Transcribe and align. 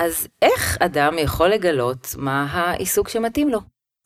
אז 0.00 0.26
איך 0.42 0.76
אדם 0.80 1.18
יכול 1.18 1.48
לגלות 1.48 2.14
מה 2.18 2.46
העיסוק 2.50 3.08
שמתאים 3.08 3.48
לו? 3.48 3.58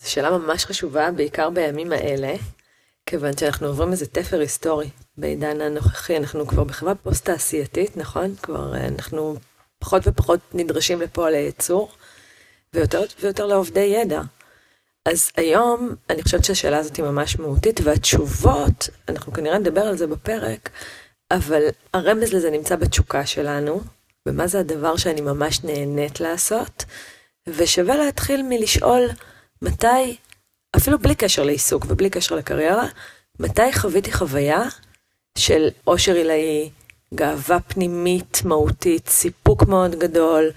זו 0.03 0.11
שאלה 0.11 0.39
ממש 0.39 0.65
חשובה, 0.65 1.11
בעיקר 1.11 1.51
בימים 1.51 1.93
האלה, 1.93 2.35
כיוון 3.07 3.37
שאנחנו 3.37 3.67
עוברים 3.67 3.93
איזה 3.93 4.07
תפר 4.07 4.41
היסטורי 4.41 4.91
בעידן 5.17 5.61
הנוכחי, 5.61 6.17
אנחנו 6.17 6.47
כבר 6.47 6.65
בחברה 6.65 6.95
פוסט-תעשייתית, 6.95 7.97
נכון? 7.97 8.35
כבר 8.43 8.75
אה, 8.75 8.87
אנחנו 8.87 9.37
פחות 9.79 10.03
ופחות 10.07 10.41
נדרשים 10.55 11.01
לפועל 11.01 11.35
הייצור, 11.35 11.93
ויותר 12.75 13.03
ויותר 13.21 13.47
לעובדי 13.47 13.81
ידע. 13.81 14.23
אז 15.07 15.31
היום 15.37 15.95
אני 16.11 16.23
חושבת 16.23 16.45
שהשאלה 16.45 16.79
הזאת 16.79 16.97
היא 16.97 17.05
ממש 17.05 17.39
מהותית, 17.39 17.81
והתשובות, 17.85 18.89
אנחנו 19.09 19.33
כנראה 19.33 19.59
נדבר 19.59 19.83
על 19.83 19.97
זה 19.97 20.07
בפרק, 20.07 20.71
אבל 21.31 21.63
הרמז 21.95 22.33
לזה 22.33 22.51
נמצא 22.51 22.77
בתשוקה 22.77 23.27
שלנו, 23.27 23.81
ומה 24.29 24.47
זה 24.47 24.61
הדבר 24.61 24.97
שאני 24.97 25.21
ממש 25.21 25.65
נהנית 25.65 26.21
לעשות, 26.21 26.85
ושווה 27.49 27.97
להתחיל 27.97 28.43
מלשאול 28.49 29.09
מתי, 29.63 30.17
אפילו 30.77 30.99
בלי 30.99 31.15
קשר 31.15 31.43
לעיסוק 31.43 31.87
ובלי 31.89 32.11
קשר 32.11 32.35
לקריירה, 32.35 32.87
מתי 33.41 33.73
חוויתי 33.73 34.13
חוויה 34.13 34.63
של 35.39 35.69
אושר 35.87 36.15
עילאי, 36.15 36.71
גאווה 37.15 37.61
פנימית 37.61 38.43
מהותית, 38.45 39.09
סיפוק 39.09 39.63
מאוד 39.63 39.95
גדול, 39.95 40.51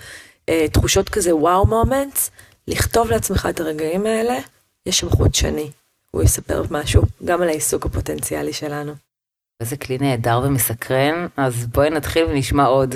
אה, 0.50 0.66
תחושות 0.72 1.10
כזה 1.10 1.36
וואו 1.36 1.66
מומנטס, 1.66 2.32
לכתוב 2.68 3.12
לעצמך 3.12 3.48
את 3.50 3.60
הרגעים 3.60 4.06
האלה, 4.06 4.38
יש 4.86 5.00
שם 5.00 5.10
חוט 5.10 5.36
שני. 5.36 5.72
הוא 6.12 6.24
יספר 6.24 6.64
משהו, 6.72 7.04
גם 7.26 7.42
על 7.42 7.48
העיסוק 7.48 7.86
הפוטנציאלי 7.86 8.54
שלנו. 8.54 8.94
איזה 9.60 9.78
כלי 9.78 9.98
נהדר 9.98 10.42
ומסקרן, 10.44 11.28
אז 11.38 11.66
בואי 11.66 11.90
נתחיל 11.90 12.26
ונשמע 12.26 12.66
עוד. 12.66 12.96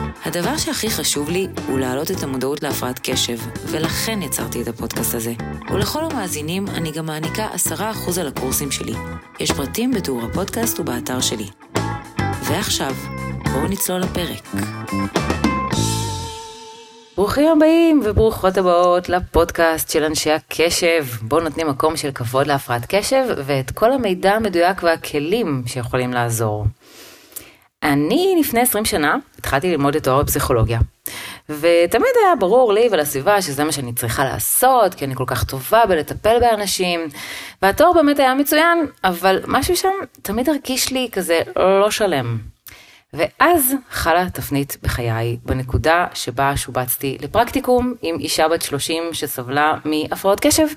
הדבר 0.25 0.57
שהכי 0.57 0.89
חשוב 0.89 1.29
לי 1.29 1.47
הוא 1.67 1.79
להעלות 1.79 2.11
את 2.11 2.23
המודעות 2.23 2.63
להפרעת 2.63 2.99
קשב, 3.03 3.37
ולכן 3.65 4.21
יצרתי 4.21 4.61
את 4.61 4.67
הפודקאסט 4.67 5.15
הזה. 5.15 5.33
ולכל 5.73 6.03
המאזינים 6.03 6.67
אני 6.67 6.91
גם 6.91 7.05
מעניקה 7.05 7.47
10% 7.71 8.19
על 8.19 8.27
הקורסים 8.27 8.71
שלי. 8.71 8.93
יש 9.39 9.51
פרטים 9.51 9.91
בתיאור 9.91 10.21
הפודקאסט 10.23 10.79
ובאתר 10.79 11.21
שלי. 11.21 11.47
ועכשיו, 12.43 12.95
בואו 13.51 13.67
נצלול 13.67 13.99
לפרק. 13.99 14.47
ברוכים 17.17 17.47
הבאים 17.57 18.01
וברוכות 18.05 18.57
הבאות 18.57 19.09
לפודקאסט 19.09 19.89
של 19.89 20.03
אנשי 20.03 20.31
הקשב, 20.31 21.05
בו 21.21 21.39
נותנים 21.39 21.67
מקום 21.67 21.97
של 21.97 22.11
כבוד 22.11 22.47
להפרעת 22.47 22.85
קשב 22.89 23.23
ואת 23.45 23.71
כל 23.71 23.93
המידע 23.93 24.31
המדויק 24.31 24.83
והכלים 24.83 25.63
שיכולים 25.65 26.13
לעזור. 26.13 26.65
אני 27.83 28.35
לפני 28.39 28.61
20 28.61 28.85
שנה 28.85 29.15
התחלתי 29.37 29.71
ללמוד 29.71 29.95
את 29.95 30.03
תואר 30.03 30.23
בפסיכולוגיה. 30.23 30.79
ותמיד 31.49 32.11
היה 32.23 32.35
ברור 32.39 32.73
לי 32.73 32.87
ולסביבה 32.91 33.41
שזה 33.41 33.63
מה 33.63 33.71
שאני 33.71 33.93
צריכה 33.93 34.25
לעשות, 34.25 34.95
כי 34.95 35.05
אני 35.05 35.15
כל 35.15 35.23
כך 35.27 35.43
טובה 35.43 35.85
בלטפל 35.85 36.39
באנשים. 36.39 37.07
והתואר 37.61 37.93
באמת 37.93 38.19
היה 38.19 38.33
מצוין, 38.33 38.85
אבל 39.03 39.41
משהו 39.47 39.75
שם 39.75 39.93
תמיד 40.21 40.49
הרגיש 40.49 40.91
לי 40.91 41.09
כזה 41.11 41.39
לא 41.55 41.91
שלם. 41.91 42.37
ואז 43.13 43.73
חלה 43.89 44.29
תפנית 44.29 44.77
בחיי, 44.83 45.37
בנקודה 45.45 46.05
שבה 46.13 46.57
שובצתי 46.57 47.17
לפרקטיקום 47.21 47.93
עם 48.01 48.15
אישה 48.19 48.47
בת 48.47 48.61
30 48.61 49.03
שסבלה 49.13 49.73
מהפרעות 49.85 50.39
קשב. 50.39 50.67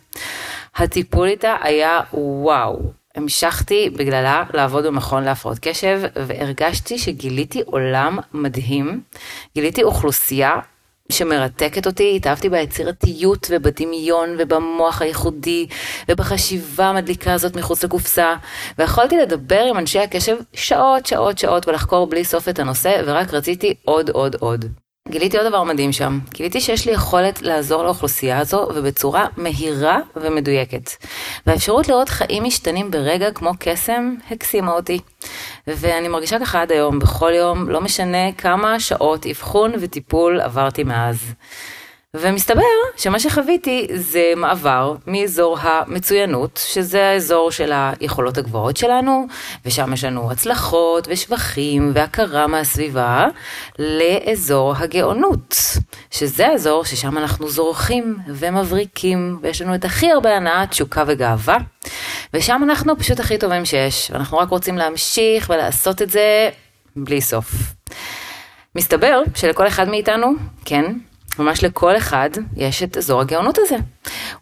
הטיפול 0.76 1.28
איתה 1.28 1.56
היה 1.60 2.00
וואו, 2.12 2.80
המשכתי 3.14 3.90
בגללה 3.90 4.44
לעבוד 4.54 4.86
במכון 4.86 5.24
להפרעות 5.24 5.58
קשב 5.58 6.00
והרגשתי 6.16 6.98
שגיליתי 6.98 7.62
עולם 7.66 8.18
מדהים, 8.34 9.00
גיליתי 9.54 9.82
אוכלוסייה 9.82 10.58
שמרתקת 11.12 11.86
אותי, 11.86 12.16
התאהבתי 12.16 12.48
ביצירתיות 12.48 13.46
ובדמיון 13.50 14.36
ובמוח 14.38 15.02
הייחודי 15.02 15.66
ובחשיבה 16.08 16.86
המדליקה 16.86 17.32
הזאת 17.32 17.56
מחוץ 17.56 17.84
לקופסה 17.84 18.34
ויכולתי 18.78 19.16
לדבר 19.16 19.60
עם 19.70 19.78
אנשי 19.78 19.98
הקשב 19.98 20.36
שעות 20.52 21.06
שעות 21.06 21.38
שעות 21.38 21.68
ולחקור 21.68 22.06
בלי 22.06 22.24
סוף 22.24 22.48
את 22.48 22.58
הנושא 22.58 23.02
ורק 23.06 23.34
רציתי 23.34 23.74
עוד 23.84 24.10
עוד 24.10 24.36
עוד. 24.40 24.83
גיליתי 25.08 25.38
עוד 25.38 25.46
דבר 25.46 25.62
מדהים 25.62 25.92
שם, 25.92 26.18
גיליתי 26.30 26.60
שיש 26.60 26.86
לי 26.86 26.92
יכולת 26.92 27.42
לעזור 27.42 27.82
לאוכלוסייה 27.82 28.38
הזו 28.38 28.68
ובצורה 28.74 29.26
מהירה 29.36 29.98
ומדויקת. 30.16 30.90
והאפשרות 31.46 31.88
לראות 31.88 32.08
חיים 32.08 32.44
משתנים 32.44 32.90
ברגע 32.90 33.30
כמו 33.30 33.50
קסם 33.58 34.14
הקסימה 34.30 34.72
אותי. 34.72 34.98
ואני 35.66 36.08
מרגישה 36.08 36.38
ככה 36.38 36.62
עד 36.62 36.72
היום, 36.72 36.98
בכל 36.98 37.32
יום, 37.36 37.70
לא 37.70 37.80
משנה 37.80 38.32
כמה 38.32 38.80
שעות 38.80 39.26
אבחון 39.26 39.72
וטיפול 39.80 40.40
עברתי 40.40 40.84
מאז. 40.84 41.34
ומסתבר 42.14 42.62
שמה 42.96 43.18
שחוויתי 43.18 43.86
זה 43.94 44.32
מעבר 44.36 44.94
מאזור 45.06 45.58
המצוינות, 45.60 46.60
שזה 46.66 47.08
האזור 47.08 47.50
של 47.50 47.72
היכולות 47.74 48.38
הגבוהות 48.38 48.76
שלנו, 48.76 49.26
ושם 49.64 49.92
יש 49.92 50.04
לנו 50.04 50.30
הצלחות 50.30 51.08
ושבחים 51.10 51.92
והכרה 51.94 52.46
מהסביבה, 52.46 53.26
לאזור 53.78 54.74
הגאונות, 54.76 55.56
שזה 56.10 56.48
האזור 56.48 56.84
ששם 56.84 57.18
אנחנו 57.18 57.48
זורחים 57.48 58.16
ומבריקים, 58.28 59.38
ויש 59.42 59.62
לנו 59.62 59.74
את 59.74 59.84
הכי 59.84 60.10
הרבה 60.10 60.36
הנאה, 60.36 60.66
תשוקה 60.66 61.04
וגאווה, 61.06 61.56
ושם 62.34 62.60
אנחנו 62.64 62.98
פשוט 62.98 63.20
הכי 63.20 63.38
טובים 63.38 63.64
שיש, 63.64 64.10
ואנחנו 64.10 64.38
רק 64.38 64.48
רוצים 64.48 64.78
להמשיך 64.78 65.50
ולעשות 65.50 66.02
את 66.02 66.10
זה 66.10 66.48
בלי 66.96 67.20
סוף. 67.20 67.52
מסתבר 68.76 69.22
שלכל 69.34 69.66
אחד 69.66 69.88
מאיתנו, 69.88 70.32
כן, 70.64 70.84
ממש 71.38 71.64
לכל 71.64 71.96
אחד 71.96 72.30
יש 72.56 72.82
את 72.82 72.96
אזור 72.96 73.20
הגאונות 73.20 73.58
הזה. 73.58 73.76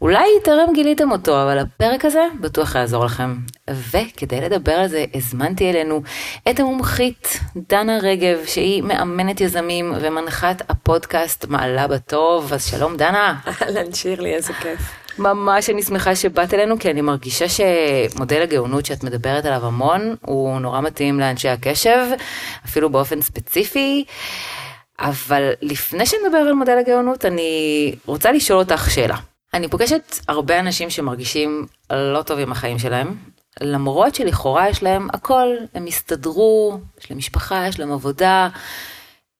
אולי 0.00 0.28
טרם 0.44 0.72
גיליתם 0.74 1.10
אותו, 1.10 1.42
אבל 1.42 1.58
הפרק 1.58 2.04
הזה 2.04 2.26
בטוח 2.40 2.74
יעזור 2.74 3.04
לכם. 3.04 3.34
וכדי 3.70 4.40
לדבר 4.40 4.72
על 4.72 4.88
זה, 4.88 5.04
הזמנתי 5.14 5.70
אלינו 5.70 6.02
את 6.50 6.60
המומחית 6.60 7.40
דנה 7.68 7.98
רגב, 8.02 8.38
שהיא 8.46 8.82
מאמנת 8.82 9.40
יזמים 9.40 9.94
ומנחת 10.00 10.62
הפודקאסט 10.70 11.44
מעלה 11.48 11.86
בטוב. 11.86 12.52
אז 12.52 12.64
שלום 12.66 12.96
דנה. 12.96 13.38
אהלן 13.62 13.92
שירלי, 13.92 14.34
איזה 14.34 14.52
כיף. 14.52 14.80
ממש 15.18 15.70
אני 15.70 15.82
שמחה 15.82 16.16
שבאת 16.16 16.54
אלינו, 16.54 16.78
כי 16.78 16.90
אני 16.90 17.00
מרגישה 17.00 17.44
שמודל 17.48 18.42
הגאונות 18.42 18.86
שאת 18.86 19.04
מדברת 19.04 19.44
עליו 19.44 19.66
המון, 19.66 20.16
הוא 20.20 20.58
נורא 20.60 20.80
מתאים 20.80 21.20
לאנשי 21.20 21.48
הקשב, 21.48 22.06
אפילו 22.64 22.90
באופן 22.90 23.22
ספציפי. 23.22 24.04
אבל 24.98 25.52
לפני 25.62 26.06
שנדבר 26.06 26.36
על 26.36 26.52
מודל 26.52 26.78
הגאונות, 26.78 27.24
אני 27.24 27.94
רוצה 28.06 28.32
לשאול 28.32 28.58
אותך 28.58 28.90
שאלה. 28.90 29.16
אני 29.54 29.68
פוגשת 29.68 30.16
הרבה 30.28 30.60
אנשים 30.60 30.90
שמרגישים 30.90 31.66
לא 31.92 32.22
טוב 32.22 32.38
עם 32.38 32.52
החיים 32.52 32.78
שלהם, 32.78 33.16
למרות 33.60 34.14
שלכאורה 34.14 34.68
יש 34.68 34.82
להם 34.82 35.08
הכל, 35.12 35.46
הם 35.74 35.86
הסתדרו, 35.86 36.78
יש 37.00 37.10
להם 37.10 37.18
משפחה, 37.18 37.66
יש 37.68 37.80
להם 37.80 37.92
עבודה. 37.92 38.48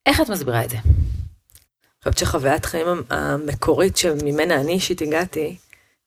איך 0.07 0.21
את 0.21 0.29
מסבירה 0.29 0.65
את 0.65 0.71
זה? 0.71 0.77
אני 0.77 2.13
חושבת 2.13 2.19
שחוויית 2.19 2.65
חיים 2.65 2.87
המקורית 3.11 3.97
שממנה 3.97 4.55
אני 4.55 4.73
אישית 4.73 5.03
הגעתי, 5.03 5.57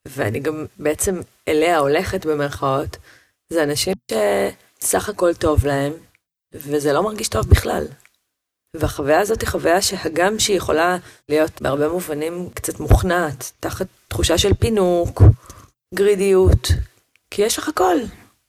ואני 0.06 0.40
גם 0.40 0.66
בעצם 0.80 1.22
אליה 1.48 1.78
הולכת 1.78 2.26
במרכאות, 2.26 2.98
זה 3.50 3.64
אנשים 3.64 3.94
שסך 4.82 5.10
הכל 5.10 5.34
טוב 5.34 5.66
להם, 5.66 5.94
וזה 6.54 6.94
לא 6.94 7.04
מרגיש 7.04 7.28
טוב 7.28 7.50
בכלל. 7.50 7.88
והחוויה 8.80 9.20
הזאת 9.20 9.42
היא 9.42 9.50
חוויה 9.50 9.82
שהגם 9.82 10.40
שהיא 10.40 10.58
יכולה 10.58 10.98
להיות 11.30 11.62
בהרבה 11.62 11.90
מובנים 11.90 12.50
קצת 12.54 12.80
מוכנעת, 12.80 13.52
תחת 13.60 13.88
תחושה 14.08 14.38
של 14.38 14.54
פינוק, 14.54 15.22
גרידיות, 15.94 16.68
כי 17.32 17.42
יש 17.42 17.58
לך 17.58 17.68
הכל, 17.68 17.96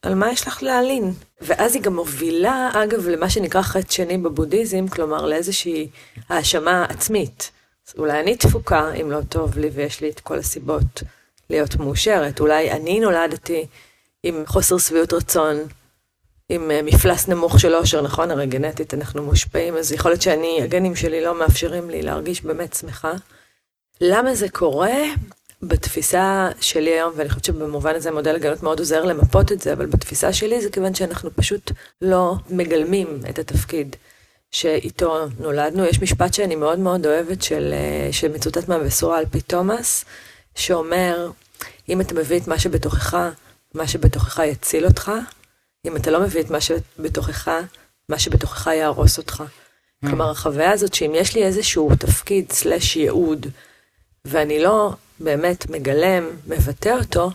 על 0.02 0.14
מה 0.14 0.32
יש 0.32 0.46
לך 0.46 0.62
להלין? 0.62 1.12
ואז 1.40 1.74
היא 1.74 1.82
גם 1.82 1.96
מובילה, 1.96 2.70
אגב, 2.74 3.08
למה 3.08 3.30
שנקרא 3.30 3.62
חטא 3.62 3.92
שני 3.92 4.18
בבודהיזם, 4.18 4.88
כלומר 4.88 5.26
לאיזושהי 5.26 5.88
האשמה 6.28 6.84
עצמית. 6.84 7.50
אולי 7.98 8.20
אני 8.20 8.36
תפוקה 8.36 8.92
אם 8.92 9.10
לא 9.10 9.20
טוב 9.28 9.58
לי 9.58 9.68
ויש 9.68 10.00
לי 10.00 10.10
את 10.10 10.20
כל 10.20 10.38
הסיבות 10.38 11.02
להיות 11.50 11.76
מאושרת. 11.76 12.40
אולי 12.40 12.72
אני 12.72 13.00
נולדתי 13.00 13.66
עם 14.22 14.42
חוסר 14.46 14.78
שביעות 14.78 15.12
רצון 15.12 15.56
עם 16.48 16.70
אה, 16.70 16.82
מפלס 16.82 17.28
נמוך 17.28 17.60
של 17.60 17.74
אושר, 17.74 18.02
נכון? 18.02 18.30
הרי 18.30 18.46
גנטית 18.46 18.94
אנחנו 18.94 19.22
מושפעים, 19.22 19.76
אז 19.76 19.92
יכול 19.92 20.10
להיות 20.10 20.22
שאני, 20.22 20.62
הגנים 20.62 20.96
שלי 20.96 21.24
לא 21.24 21.38
מאפשרים 21.38 21.90
לי 21.90 22.02
להרגיש 22.02 22.42
באמת 22.42 22.74
שמחה. 22.74 23.12
למה 24.00 24.34
זה 24.34 24.48
קורה? 24.48 24.96
בתפיסה 25.62 26.48
שלי 26.60 26.90
היום, 26.90 27.12
ואני 27.16 27.28
חושבת 27.28 27.44
שבמובן 27.44 27.94
הזה 27.94 28.10
מודל 28.10 28.34
הגנות 28.34 28.62
מאוד 28.62 28.78
עוזר 28.78 29.04
למפות 29.04 29.52
את 29.52 29.60
זה, 29.60 29.72
אבל 29.72 29.86
בתפיסה 29.86 30.32
שלי 30.32 30.60
זה 30.60 30.70
כיוון 30.70 30.94
שאנחנו 30.94 31.30
פשוט 31.36 31.72
לא 32.02 32.34
מגלמים 32.50 33.20
את 33.30 33.38
התפקיד 33.38 33.96
שאיתו 34.50 35.26
נולדנו. 35.38 35.84
יש 35.84 36.02
משפט 36.02 36.34
שאני 36.34 36.56
מאוד 36.56 36.78
מאוד 36.78 37.06
אוהבת 37.06 37.42
של, 37.42 37.74
אה, 37.74 38.12
שמצוטט 38.12 38.68
מהבשורה 38.68 39.18
על 39.18 39.26
פי 39.30 39.40
תומאס, 39.40 40.04
שאומר, 40.54 41.30
אם 41.88 42.00
אתה 42.00 42.14
מביא 42.14 42.40
את 42.40 42.48
מה 42.48 42.58
שבתוכך, 42.58 43.16
מה 43.74 43.88
שבתוכך 43.88 44.38
יציל 44.38 44.86
אותך, 44.86 45.12
אם 45.86 45.96
אתה 45.96 46.10
לא 46.10 46.20
מביא 46.20 46.40
את 46.40 46.50
מה 46.50 46.60
שבתוכך, 46.60 47.48
מה 48.08 48.18
שבתוכך 48.18 48.66
יהרוס 48.66 49.18
אותך. 49.18 49.40
Mm. 49.40 50.08
כלומר, 50.08 50.30
החוויה 50.30 50.70
הזאת 50.70 50.94
שאם 50.94 51.12
יש 51.14 51.34
לי 51.34 51.44
איזשהו 51.44 51.90
תפקיד 51.98 52.52
סלש 52.52 52.96
ייעוד, 52.96 53.46
ואני 54.24 54.62
לא 54.62 54.94
באמת 55.20 55.70
מגלם, 55.70 56.24
מבטא 56.46 56.88
אותו, 56.98 57.30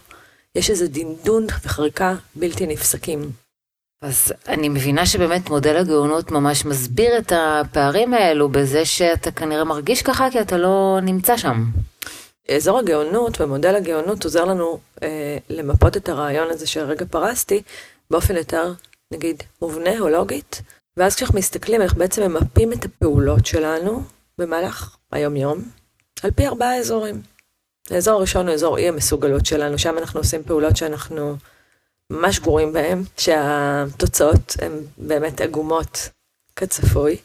יש 0.56 0.70
איזה 0.70 0.88
דינדון 0.88 1.48
וחריקה 1.64 2.16
בלתי 2.36 2.68
נפסקים. 2.68 3.32
אז 4.02 4.34
אני 4.48 4.70
מבינה 4.70 5.06
שבאמת 5.06 5.50
מודל 5.50 5.78
הגאונות 5.78 6.32
ממש 6.32 6.66
מסביר 6.66 7.18
את 7.18 7.34
הפערים 7.36 8.14
האלו 8.14 8.50
בזה 8.50 8.86
שאתה 8.86 9.32
כנראה 9.32 9.64
מרגיש 9.64 10.02
ככה 10.02 10.32
כי 10.32 10.42
אתה 10.42 10.58
לא 10.58 11.00
נמצא 11.02 11.38
שם. 11.38 11.64
אזור 12.56 12.80
הגאונות 12.80 13.42
ומודל 13.42 13.76
הגאונות 13.76 14.24
עוזר 14.24 14.46
לנו 14.46 14.80
אה, 15.04 15.38
למפות 15.50 15.98
את 15.98 16.10
הרעיון 16.10 16.50
הזה 16.50 16.68
שהרגע 16.68 17.06
פרסתי 17.10 17.62
באופן 18.12 18.36
יותר, 18.36 18.74
נגיד, 19.12 19.44
מובנה 19.62 20.00
או 20.00 20.10
לוגית, 20.10 20.62
ואז 20.98 21.16
כשאנחנו 21.16 21.40
מסתכלים, 21.40 21.82
אנחנו 21.82 22.00
בעצם 22.00 22.22
ממפים 22.22 22.74
את 22.74 22.86
הפעולות 22.86 23.46
שלנו 23.46 24.04
במהלך 24.38 24.96
היום-יום, 25.12 25.62
על 26.24 26.32
פי 26.32 26.48
ארבעה 26.48 26.78
אזורים. 26.78 27.22
האזור 27.90 28.14
הראשון 28.14 28.48
הוא 28.48 28.54
אזור 28.54 28.78
אי 28.78 28.88
המסוגלות 28.88 29.46
שלנו, 29.46 29.78
שם 29.78 29.98
אנחנו 29.98 30.20
עושים 30.20 30.44
פעולות 30.44 30.78
שאנחנו 30.78 31.36
ממש 32.10 32.40
גרועים 32.40 32.74
בהן, 32.74 33.04
שהתוצאות 33.18 34.56
הן 34.62 34.72
באמת 34.98 35.42
עגומות 35.42 36.10
כצפוי, 36.56 37.18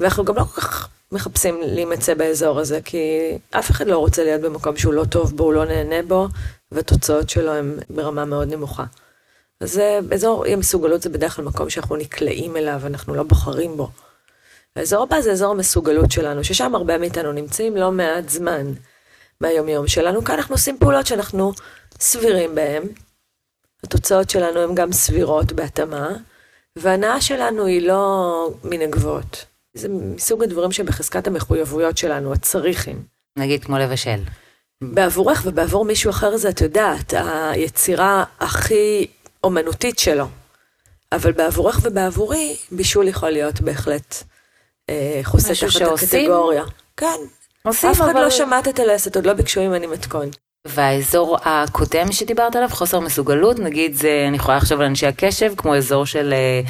ואנחנו 0.00 0.24
גם 0.24 0.36
לא 0.36 0.44
כל 0.44 0.60
כך 0.60 0.88
מחפשים 1.12 1.60
להימצא 1.62 2.14
באזור 2.14 2.60
הזה, 2.60 2.80
כי 2.84 2.98
אף 3.50 3.70
אחד 3.70 3.86
לא 3.86 3.98
רוצה 3.98 4.24
להיות 4.24 4.40
במקום 4.40 4.76
שהוא 4.76 4.94
לא 4.94 5.04
טוב 5.04 5.36
בו, 5.36 5.44
הוא 5.44 5.52
לא 5.52 5.64
נהנה 5.64 6.02
בו, 6.08 6.28
והתוצאות 6.72 7.30
שלו 7.30 7.52
הן 7.52 7.78
ברמה 7.90 8.24
מאוד 8.24 8.48
נמוכה. 8.48 8.84
אז 9.62 9.80
אזור 10.14 10.44
אי 10.44 10.52
המסוגלות 10.52 11.02
זה 11.02 11.08
בדרך 11.08 11.36
כלל 11.36 11.44
מקום 11.44 11.70
שאנחנו 11.70 11.96
נקלעים 11.96 12.56
אליו, 12.56 12.80
אנחנו 12.86 13.14
לא 13.14 13.22
בוחרים 13.22 13.76
בו. 13.76 13.90
האזור 14.76 15.02
הבא 15.02 15.20
זה 15.20 15.32
אזור 15.32 15.50
המסוגלות 15.50 16.10
שלנו, 16.10 16.44
ששם 16.44 16.74
הרבה 16.74 16.98
מאיתנו 16.98 17.32
נמצאים 17.32 17.76
לא 17.76 17.92
מעט 17.92 18.28
זמן 18.28 18.72
מהיומיום 19.40 19.88
שלנו. 19.88 20.24
כאן 20.24 20.34
אנחנו 20.34 20.54
עושים 20.54 20.78
פעולות 20.78 21.06
שאנחנו 21.06 21.52
סבירים 22.00 22.54
בהן. 22.54 22.82
התוצאות 23.84 24.30
שלנו 24.30 24.60
הן 24.60 24.74
גם 24.74 24.92
סבירות 24.92 25.52
בהתאמה, 25.52 26.10
וההנאה 26.76 27.20
שלנו 27.20 27.66
היא 27.66 27.88
לא 27.88 28.54
מן 28.64 28.80
הגבוהות. 28.80 29.44
זה 29.74 29.88
מסוג 29.88 30.42
הדברים 30.42 30.72
שבחזקת 30.72 31.26
המחויבויות 31.26 31.98
שלנו, 31.98 32.32
הצריכים. 32.32 33.02
נגיד 33.38 33.64
כמו 33.64 33.78
לבשל. 33.78 34.20
בעבורך 34.82 35.42
ובעבור 35.46 35.84
מישהו 35.84 36.10
אחר 36.10 36.36
זה, 36.36 36.48
את 36.48 36.60
יודעת, 36.60 37.14
היצירה 37.52 38.24
הכי 38.40 39.06
אומנותית 39.44 39.98
שלו. 39.98 40.26
אבל 41.12 41.32
בעבורך 41.32 41.80
ובעבורי, 41.82 42.56
בישול 42.70 43.08
יכול 43.08 43.30
להיות 43.30 43.60
בהחלט 43.60 44.22
אה, 44.90 45.20
חוסה 45.22 45.54
תחת 45.54 45.80
הקטגוריה. 46.02 46.64
כן. 46.96 47.06
עושים, 47.62 47.90
אף 47.90 48.00
אחד 48.00 48.10
אבל... 48.10 48.20
לא 48.20 48.30
שמעת 48.30 48.68
את 48.68 48.78
הלסת, 48.78 49.16
עוד 49.16 49.26
לא 49.26 49.32
ביקשו 49.32 49.60
ממני 49.60 49.86
מתכון. 49.86 50.30
והאזור 50.64 51.38
הקודם 51.44 52.12
שדיברת 52.12 52.56
עליו, 52.56 52.68
חוסר 52.68 53.00
מסוגלות, 53.00 53.58
נגיד 53.58 53.94
זה, 53.94 54.24
אני 54.28 54.36
יכולה 54.36 54.56
לחשוב 54.56 54.80
על 54.80 54.86
אנשי 54.86 55.06
הקשב, 55.06 55.52
כמו 55.56 55.76
אזור 55.76 56.06
של 56.06 56.32
אה, 56.32 56.60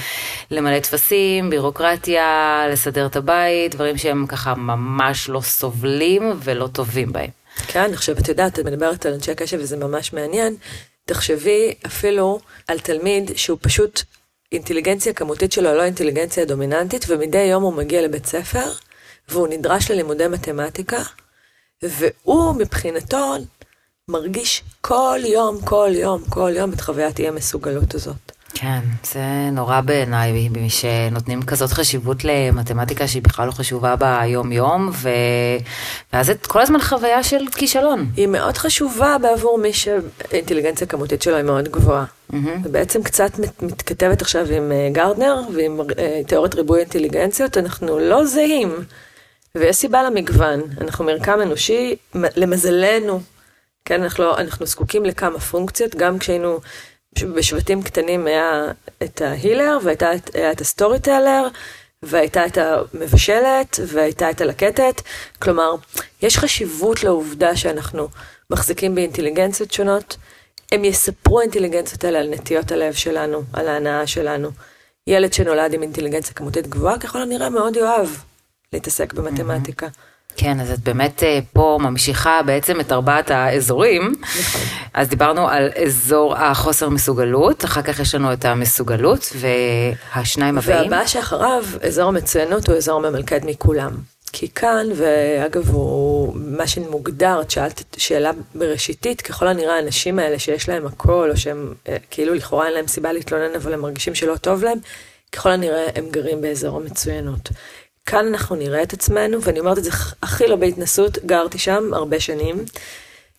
למלא 0.50 0.80
טפסים, 0.80 1.50
בירוקרטיה, 1.50 2.64
לסדר 2.70 3.06
את 3.06 3.16
הבית, 3.16 3.74
דברים 3.74 3.98
שהם 3.98 4.26
ככה 4.26 4.54
ממש 4.54 5.28
לא 5.28 5.40
סובלים 5.40 6.32
ולא 6.42 6.66
טובים 6.66 7.12
בהם. 7.12 7.30
כן, 7.66 7.92
עכשיו 7.92 8.18
את 8.18 8.28
יודעת, 8.28 8.58
את 8.58 8.64
מדברת 8.64 9.06
על 9.06 9.14
אנשי 9.14 9.30
הקשב 9.30 9.58
וזה 9.60 9.76
ממש 9.76 10.12
מעניין. 10.12 10.56
תחשבי 11.04 11.74
אפילו 11.86 12.40
על 12.68 12.78
תלמיד 12.78 13.30
שהוא 13.36 13.58
פשוט, 13.60 14.02
אינטליגנציה 14.52 15.12
כמותית 15.12 15.52
שלו 15.52 15.74
לא 15.74 15.84
אינטליגנציה 15.84 16.44
דומיננטית, 16.44 17.04
ומדי 17.08 17.38
יום 17.38 17.62
הוא 17.62 17.72
מגיע 17.72 18.02
לבית 18.02 18.26
ספר, 18.26 18.72
והוא 19.28 19.48
נדרש 19.48 19.90
ללימודי 19.90 20.28
מתמטיקה, 20.28 21.02
והוא 21.82 22.54
מבחינתו 22.54 23.34
מרגיש 24.08 24.62
כל 24.80 25.18
יום, 25.24 25.60
כל 25.64 25.90
יום, 25.94 26.24
כל 26.28 26.52
יום 26.56 26.72
את 26.72 26.80
חוויית 26.80 27.18
אי 27.18 27.28
המסוגלות 27.28 27.94
הזאת. 27.94 28.31
כן, 28.54 28.80
זה 29.04 29.50
נורא 29.52 29.80
בעיניי, 29.80 30.48
שנותנים 30.68 31.42
כזאת 31.42 31.70
חשיבות 31.70 32.24
למתמטיקה 32.24 33.08
שהיא 33.08 33.22
בכלל 33.22 33.46
לא 33.46 33.52
חשובה 33.52 33.96
ביום-יום, 33.96 34.90
ו... 34.92 35.08
ואז 36.12 36.26
זה 36.26 36.34
כל 36.34 36.60
הזמן 36.60 36.80
חוויה 36.80 37.22
של 37.22 37.44
כישלון. 37.56 38.10
היא 38.16 38.26
מאוד 38.26 38.56
חשובה 38.56 39.16
בעבור 39.22 39.58
מי 39.58 39.72
שהאינטליגנציה 39.72 40.86
הכמותית 40.86 41.22
שלו 41.22 41.36
היא 41.36 41.44
מאוד 41.44 41.68
גבוהה. 41.68 42.04
Mm-hmm. 42.04 42.36
ובעצם 42.64 43.02
קצת 43.02 43.38
מת, 43.38 43.62
מתכתבת 43.62 44.22
עכשיו 44.22 44.46
עם 44.46 44.72
uh, 44.72 44.94
גרדנר 44.94 45.40
ועם 45.54 45.80
uh, 45.80 45.94
תיאוריית 46.26 46.54
ריבוי 46.54 46.80
אינטליגנציות, 46.80 47.58
אנחנו 47.58 47.98
לא 47.98 48.26
זהים. 48.26 48.74
ויש 49.54 49.76
סיבה 49.76 50.02
למגוון, 50.02 50.60
אנחנו 50.80 51.04
מרקם 51.04 51.40
אנושי, 51.42 51.96
למזלנו, 52.14 53.20
כן, 53.84 54.02
אנחנו, 54.02 54.24
לא, 54.24 54.38
אנחנו 54.38 54.66
זקוקים 54.66 55.04
לכמה 55.04 55.38
פונקציות, 55.38 55.94
גם 55.94 56.18
כשהיינו 56.18 56.60
בשבטים 57.18 57.82
קטנים 57.82 58.26
היה 58.26 58.64
את 59.02 59.20
ה 59.20 59.28
healer, 59.28 59.78
והיה 59.82 60.52
את 60.52 60.60
ה 60.60 61.00
storyteller, 61.00 61.48
והייתה 62.02 62.46
את 62.46 62.58
המבשלת, 62.58 63.80
והייתה 63.86 64.30
את 64.30 64.40
הלקטת. 64.40 65.02
כלומר, 65.38 65.74
יש 66.22 66.38
חשיבות 66.38 67.04
לעובדה 67.04 67.56
שאנחנו 67.56 68.08
מחזיקים 68.50 68.94
באינטליגנציות 68.94 69.72
שונות. 69.72 70.16
הם 70.72 70.84
יספרו 70.84 71.40
האינטליגנציות 71.40 72.04
האלה 72.04 72.18
על 72.18 72.28
נטיות 72.28 72.72
הלב 72.72 72.92
שלנו, 72.92 73.42
על 73.52 73.68
ההנאה 73.68 74.06
שלנו. 74.06 74.50
ילד 75.06 75.32
שנולד 75.32 75.74
עם 75.74 75.82
אינטליגנציה 75.82 76.34
כמותית 76.34 76.66
גבוהה, 76.66 76.98
ככל 76.98 77.22
הנראה 77.22 77.50
מאוד 77.50 77.76
יאהב 77.76 78.08
להתעסק 78.72 79.12
במתמטיקה. 79.12 79.86
Mm-hmm. 79.86 80.11
כן, 80.36 80.60
אז 80.60 80.70
את 80.70 80.78
באמת 80.78 81.22
אה, 81.22 81.38
פה 81.52 81.78
ממשיכה 81.80 82.40
בעצם 82.46 82.80
את 82.80 82.92
ארבעת 82.92 83.30
האזורים. 83.30 84.12
נכון. 84.20 84.60
אז 84.94 85.08
דיברנו 85.08 85.48
על 85.48 85.70
אזור 85.86 86.36
החוסר 86.36 86.88
מסוגלות, 86.88 87.64
אחר 87.64 87.82
כך 87.82 88.00
יש 88.00 88.14
לנו 88.14 88.32
את 88.32 88.44
המסוגלות, 88.44 89.32
והשניים 89.36 90.58
הבאים. 90.58 90.92
והבא 90.92 91.06
שאחריו, 91.06 91.64
אזור 91.86 92.08
המצוינות 92.08 92.68
הוא 92.68 92.76
אזור 92.76 93.00
ממלכד 93.00 93.40
מכולם. 93.44 93.92
כי 94.32 94.48
כאן, 94.48 94.86
ואגב, 94.96 95.68
הוא 95.68 96.34
מה 96.36 96.66
שמוגדר, 96.66 97.40
את 97.40 97.50
שאלת 97.50 97.82
שאלה 97.96 98.30
בראשיתית, 98.54 99.20
ככל 99.20 99.48
הנראה 99.48 99.76
האנשים 99.76 100.18
האלה 100.18 100.38
שיש 100.38 100.68
להם 100.68 100.86
הכל, 100.86 101.30
או 101.30 101.36
שהם 101.36 101.74
אה, 101.88 101.96
כאילו 102.10 102.34
לכאורה 102.34 102.66
אין 102.66 102.74
להם 102.74 102.86
סיבה 102.86 103.12
להתלונן, 103.12 103.54
אבל 103.56 103.72
הם 103.72 103.80
מרגישים 103.80 104.14
שלא 104.14 104.36
טוב 104.36 104.64
להם, 104.64 104.78
ככל 105.32 105.50
הנראה 105.50 105.86
הם 105.94 106.04
גרים 106.10 106.40
באזור 106.40 106.76
המצוינות. 106.76 107.48
כאן 108.06 108.26
אנחנו 108.26 108.56
נראה 108.56 108.82
את 108.82 108.92
עצמנו, 108.92 109.42
ואני 109.42 109.60
אומרת 109.60 109.78
את 109.78 109.84
זה 109.84 109.90
הכי 110.22 110.46
לא 110.46 110.56
בהתנסות, 110.56 111.18
גרתי 111.26 111.58
שם 111.58 111.94
הרבה 111.94 112.20
שנים. 112.20 112.64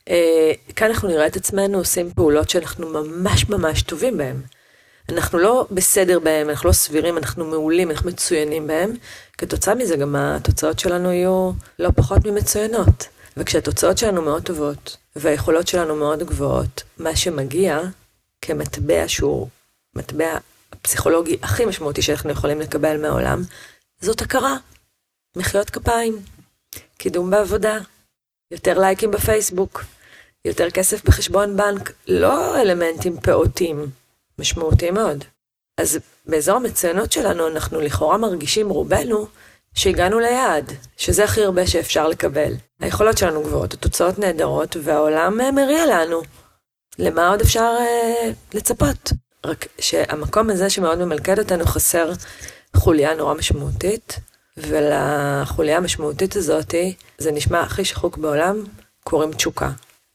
אה, 0.10 0.52
כאן 0.76 0.88
אנחנו 0.88 1.08
נראה 1.08 1.28
את 1.28 1.36
עצמנו 1.36 1.78
עושים 1.78 2.14
פעולות 2.14 2.50
שאנחנו 2.50 2.90
ממש 2.90 3.50
ממש 3.50 3.82
טובים 3.82 4.18
בהן. 4.18 4.42
אנחנו 5.10 5.40
לא 5.40 5.68
בסדר 5.72 6.20
בהם, 6.20 6.50
אנחנו 6.50 6.68
לא 6.68 6.74
סבירים, 6.74 7.18
אנחנו 7.18 7.46
מעולים, 7.46 7.92
אנחנו 7.92 8.10
מצוינים 8.10 8.68
בהם. 8.68 8.92
כתוצאה 9.38 9.76
מזה 9.76 9.96
גם 9.96 10.16
התוצאות 10.16 10.80
שלנו 10.80 11.12
יהיו 11.12 11.52
לא 11.80 11.90
פחות 11.96 12.26
ממצוינות. 12.26 13.08
וכשהתוצאות 13.38 13.98
שלנו 13.98 14.22
מאוד 14.22 14.44
טובות, 14.44 14.98
והיכולות 15.16 15.68
שלנו 15.68 15.96
מאוד 15.96 16.24
גבוהות, 16.24 16.84
מה 16.98 17.16
שמגיע 17.16 17.80
כמטבע 18.42 19.04
שהוא 19.08 19.48
מטבע 19.96 20.38
הפסיכולוגי 20.72 21.38
הכי 21.42 21.66
משמעותי 21.66 22.02
שאנחנו 22.02 22.32
יכולים 22.32 22.60
לקבל 22.60 23.02
מהעולם, 23.02 23.44
זאת 24.04 24.22
הכרה. 24.22 24.58
מחיאות 25.38 25.70
כפיים, 25.70 26.20
קידום 26.98 27.30
בעבודה, 27.30 27.78
יותר 28.52 28.80
לייקים 28.80 29.12
בפייסבוק, 29.12 29.84
יותר 30.46 30.70
כסף 30.70 31.04
בחשבון 31.04 31.58
בנק, 31.58 31.92
לא 32.08 32.62
אלמנטים 32.62 33.22
פעוטים, 33.22 33.86
משמעותיים 34.40 34.94
מאוד. 34.94 35.24
אז 35.78 36.00
באזור 36.26 36.56
המצוינות 36.56 37.12
שלנו 37.12 37.48
אנחנו 37.48 37.82
לכאורה 37.82 38.18
מרגישים 38.18 38.70
רובנו 38.70 39.28
שהגענו 39.74 40.20
ליעד, 40.20 40.72
שזה 40.98 41.24
הכי 41.24 41.44
הרבה 41.44 41.68
שאפשר 41.68 42.08
לקבל. 42.08 42.54
היכולות 42.80 43.18
שלנו 43.18 43.44
גבוהות, 43.44 43.74
התוצאות 43.74 44.20
נהדרות, 44.20 44.76
והעולם 44.84 45.42
אה, 45.42 45.52
מריע 45.52 45.86
לנו. 45.86 46.22
למה 47.00 47.30
עוד 47.30 47.42
אפשר 47.42 47.76
אה, 47.80 48.32
לצפות? 48.54 49.12
רק 49.46 49.68
שהמקום 49.80 50.50
הזה 50.50 50.70
שמאוד 50.70 51.00
ממלכד 51.00 51.40
אותנו 51.40 51.66
חסר 51.66 52.12
חוליה 52.76 53.16
נורא 53.16 53.34
משמעותית, 53.34 54.20
ולחוליה 54.58 55.78
המשמעותית 55.78 56.36
הזאתי, 56.36 56.96
זה 57.18 57.32
נשמע 57.32 57.62
הכי 57.62 57.86
שחוק 57.86 58.18
בעולם, 58.18 58.64
קוראים 59.04 59.34
תשוקה. 59.34 59.72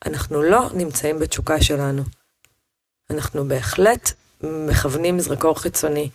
אנחנו 0.06 0.42
לא 0.42 0.70
נמצאים 0.74 1.18
בתשוקה 1.18 1.62
שלנו. 1.62 2.02
אנחנו 3.10 3.48
בהחלט 3.48 4.12
מכוונים 4.42 5.20
זרקור 5.20 5.60
חיצוני 5.60 6.10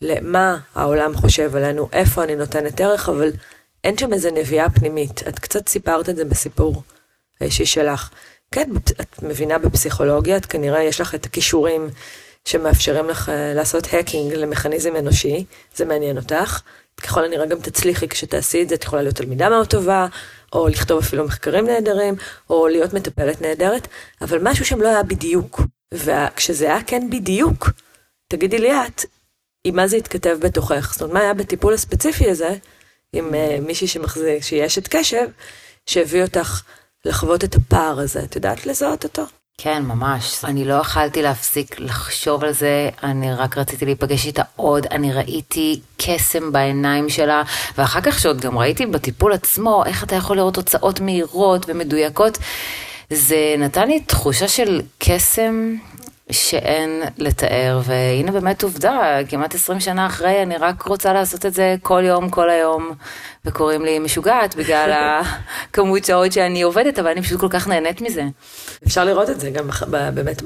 למה 0.00 0.58
העולם 0.74 1.14
חושב 1.14 1.56
עלינו, 1.56 1.88
איפה 1.92 2.24
אני 2.24 2.36
נותנת 2.36 2.80
ערך, 2.80 3.08
אבל 3.08 3.30
אין 3.84 3.98
שם 3.98 4.12
איזה 4.12 4.30
נביאה 4.30 4.70
פנימית. 4.70 5.28
את 5.28 5.38
קצת 5.38 5.68
סיפרת 5.68 6.08
את 6.08 6.16
זה 6.16 6.24
בסיפור 6.24 6.82
האישי 7.40 7.66
שלך. 7.66 8.10
כן, 8.50 8.70
את 9.00 9.22
מבינה 9.22 9.58
בפסיכולוגיה, 9.58 10.36
את 10.36 10.46
כנראה 10.46 10.82
יש 10.82 11.00
לך 11.00 11.14
את 11.14 11.26
הכישורים 11.26 11.88
שמאפשרים 12.48 13.08
לך 13.08 13.28
אה, 13.28 13.54
לעשות 13.54 13.86
האקינג 13.92 14.34
למכניזם 14.34 14.96
אנושי, 14.96 15.44
זה 15.74 15.84
מעניין 15.84 16.16
אותך. 16.16 16.60
ככל 17.02 17.24
הנראה 17.24 17.46
גם 17.46 17.60
תצליחי 17.60 18.08
כשתעשי 18.08 18.62
את 18.62 18.68
זה, 18.68 18.74
את 18.74 18.84
יכולה 18.84 19.02
להיות 19.02 19.16
תלמידה 19.16 19.48
מאוד 19.48 19.66
טובה, 19.66 20.06
או 20.52 20.68
לכתוב 20.68 20.98
אפילו 20.98 21.24
מחקרים 21.24 21.66
נהדרים, 21.66 22.14
או 22.50 22.68
להיות 22.68 22.92
מטפלת 22.92 23.42
נהדרת, 23.42 23.88
אבל 24.20 24.38
משהו 24.42 24.64
שם 24.64 24.80
לא 24.80 24.88
היה 24.88 25.02
בדיוק. 25.02 25.60
וכשזה 25.94 26.64
היה 26.64 26.82
כן 26.86 27.10
בדיוק, 27.10 27.70
תגידי 28.28 28.58
לי 28.58 28.72
את, 28.72 29.04
עם 29.64 29.76
מה 29.76 29.86
זה 29.86 29.96
התכתב 29.96 30.36
בתוכך? 30.40 30.90
זאת 30.92 31.02
אומרת, 31.02 31.14
מה 31.14 31.20
היה 31.20 31.34
בטיפול 31.34 31.74
הספציפי 31.74 32.30
הזה, 32.30 32.56
עם 33.12 33.30
uh, 33.30 33.60
מישהי 33.60 33.86
שמחזיק, 33.86 34.42
שהיא 34.42 34.66
אשת 34.66 34.88
קשב, 34.88 35.26
שהביא 35.86 36.22
אותך 36.22 36.62
לחוות 37.04 37.44
את 37.44 37.54
הפער 37.54 38.00
הזה, 38.00 38.22
את 38.24 38.36
יודעת 38.36 38.66
לזהות 38.66 39.04
אותו? 39.04 39.22
כן, 39.58 39.82
ממש. 39.82 40.44
אני 40.44 40.64
לא 40.64 40.74
יכלתי 40.74 41.22
להפסיק 41.22 41.80
לחשוב 41.80 42.44
על 42.44 42.52
זה, 42.52 42.90
אני 43.02 43.34
רק 43.34 43.58
רציתי 43.58 43.84
להיפגש 43.84 44.26
איתה 44.26 44.42
עוד, 44.56 44.86
אני 44.86 45.12
ראיתי 45.12 45.80
קסם 45.96 46.52
בעיניים 46.52 47.08
שלה, 47.08 47.42
ואחר 47.78 48.00
כך 48.00 48.18
שעוד 48.18 48.40
גם 48.40 48.58
ראיתי 48.58 48.86
בטיפול 48.86 49.32
עצמו, 49.32 49.84
איך 49.86 50.04
אתה 50.04 50.16
יכול 50.16 50.36
לראות 50.36 50.54
תוצאות 50.54 51.00
מהירות 51.00 51.66
ומדויקות, 51.68 52.38
זה 53.10 53.54
נתן 53.58 53.88
לי 53.88 54.00
תחושה 54.00 54.48
של 54.48 54.82
קסם 54.98 55.74
שאין 56.30 57.02
לתאר, 57.18 57.80
והנה 57.84 58.32
באמת 58.32 58.62
עובדה, 58.62 59.18
כמעט 59.28 59.54
20 59.54 59.80
שנה 59.80 60.06
אחרי, 60.06 60.42
אני 60.42 60.56
רק 60.56 60.82
רוצה 60.82 61.12
לעשות 61.12 61.46
את 61.46 61.54
זה 61.54 61.76
כל 61.82 62.02
יום, 62.06 62.30
כל 62.30 62.50
היום, 62.50 62.92
וקוראים 63.44 63.84
לי 63.84 63.98
משוגעת 63.98 64.54
בגלל 64.54 64.92
הכמות 65.70 66.04
שעות 66.04 66.32
שאני 66.32 66.62
עובדת, 66.62 66.98
אבל 66.98 67.08
אני 67.10 67.22
פשוט 67.22 67.40
כל 67.40 67.48
כך 67.50 67.68
נהנית 67.68 68.00
מזה. 68.00 68.24
אפשר 68.86 69.04
לראות 69.04 69.30
את 69.30 69.40
זה 69.40 69.50
גם 69.50 69.68
באמת 70.14 70.42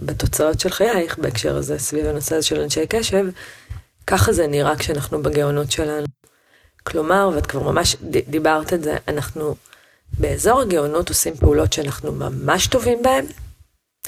בתוצאות 0.00 0.60
של 0.60 0.70
חייך, 0.70 1.18
בהקשר 1.18 1.56
הזה, 1.56 1.78
סביב 1.78 2.06
הנושא 2.06 2.36
הזה 2.36 2.46
של 2.46 2.60
אנשי 2.60 2.86
קשב, 2.86 3.26
ככה 4.06 4.32
זה 4.32 4.46
נראה 4.46 4.76
כשאנחנו 4.76 5.22
בגאונות 5.22 5.70
שלנו. 5.70 6.06
כלומר, 6.84 7.30
ואת 7.34 7.46
כבר 7.46 7.62
ממש 7.62 7.96
דיברת 8.28 8.72
את 8.72 8.82
זה, 8.82 8.96
אנחנו 9.08 9.54
באזור 10.18 10.60
הגאונות 10.60 11.08
עושים 11.08 11.34
פעולות 11.36 11.72
שאנחנו 11.72 12.12
ממש 12.12 12.66
טובים 12.66 13.02
בהן, 13.02 13.24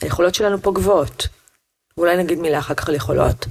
היכולות 0.00 0.34
שלנו 0.34 0.62
פה 0.62 0.72
גבוהות. 0.72 1.28
ואולי 1.96 2.16
נגיד 2.16 2.38
מילה 2.38 2.58
אחר 2.58 2.74
כך 2.74 2.88
על 2.88 2.94
יכולות. 2.94 3.46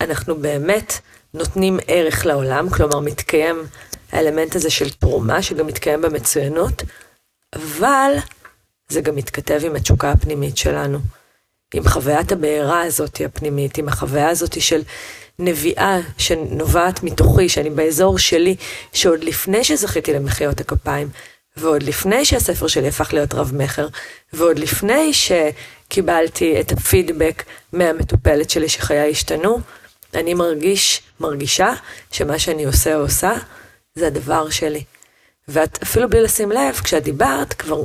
אנחנו 0.00 0.36
באמת 0.36 0.92
נותנים 1.34 1.78
ערך 1.86 2.26
לעולם, 2.26 2.70
כלומר 2.70 3.00
מתקיים 3.00 3.62
האלמנט 4.12 4.56
הזה 4.56 4.70
של 4.70 4.90
תרומה, 4.90 5.42
שגם 5.42 5.66
מתקיים 5.66 6.02
במצוינות, 6.02 6.82
אבל 7.54 8.12
זה 8.88 9.00
גם 9.00 9.16
מתכתב 9.16 9.60
עם 9.64 9.76
התשוקה 9.76 10.10
הפנימית 10.10 10.56
שלנו, 10.56 10.98
עם 11.74 11.88
חוויית 11.88 12.32
הבעירה 12.32 12.82
הזאת 12.82 13.20
הפנימית, 13.24 13.78
עם 13.78 13.88
החוויה 13.88 14.28
הזאת 14.28 14.60
של 14.60 14.82
נביאה 15.38 15.98
שנובעת 16.18 17.02
מתוכי, 17.02 17.48
שאני 17.48 17.70
באזור 17.70 18.18
שלי, 18.18 18.56
שעוד 18.92 19.24
לפני 19.24 19.64
שזכיתי 19.64 20.12
למחיאות 20.12 20.60
הכפיים, 20.60 21.08
ועוד 21.56 21.82
לפני 21.82 22.24
שהספר 22.24 22.66
שלי 22.66 22.88
הפך 22.88 23.12
להיות 23.12 23.34
רב-מכר, 23.34 23.88
ועוד 24.32 24.58
לפני 24.58 25.12
שקיבלתי 25.12 26.60
את 26.60 26.72
הפידבק 26.72 27.42
מהמטופלת 27.72 28.50
שלי 28.50 28.68
שחיי 28.68 29.10
השתנו, 29.10 29.60
אני 30.14 30.34
מרגיש, 30.34 31.02
מרגישה, 31.20 31.72
שמה 32.10 32.38
שאני 32.38 32.64
עושה 32.64 32.94
או 32.96 33.00
עושה, 33.00 33.32
זה 33.94 34.06
הדבר 34.06 34.50
שלי. 34.50 34.84
ואת 35.48 35.82
אפילו 35.82 36.08
בלי 36.10 36.22
לשים 36.22 36.52
לב, 36.52 36.74
כשאת 36.84 37.02
דיברת, 37.02 37.52
כבר 37.52 37.82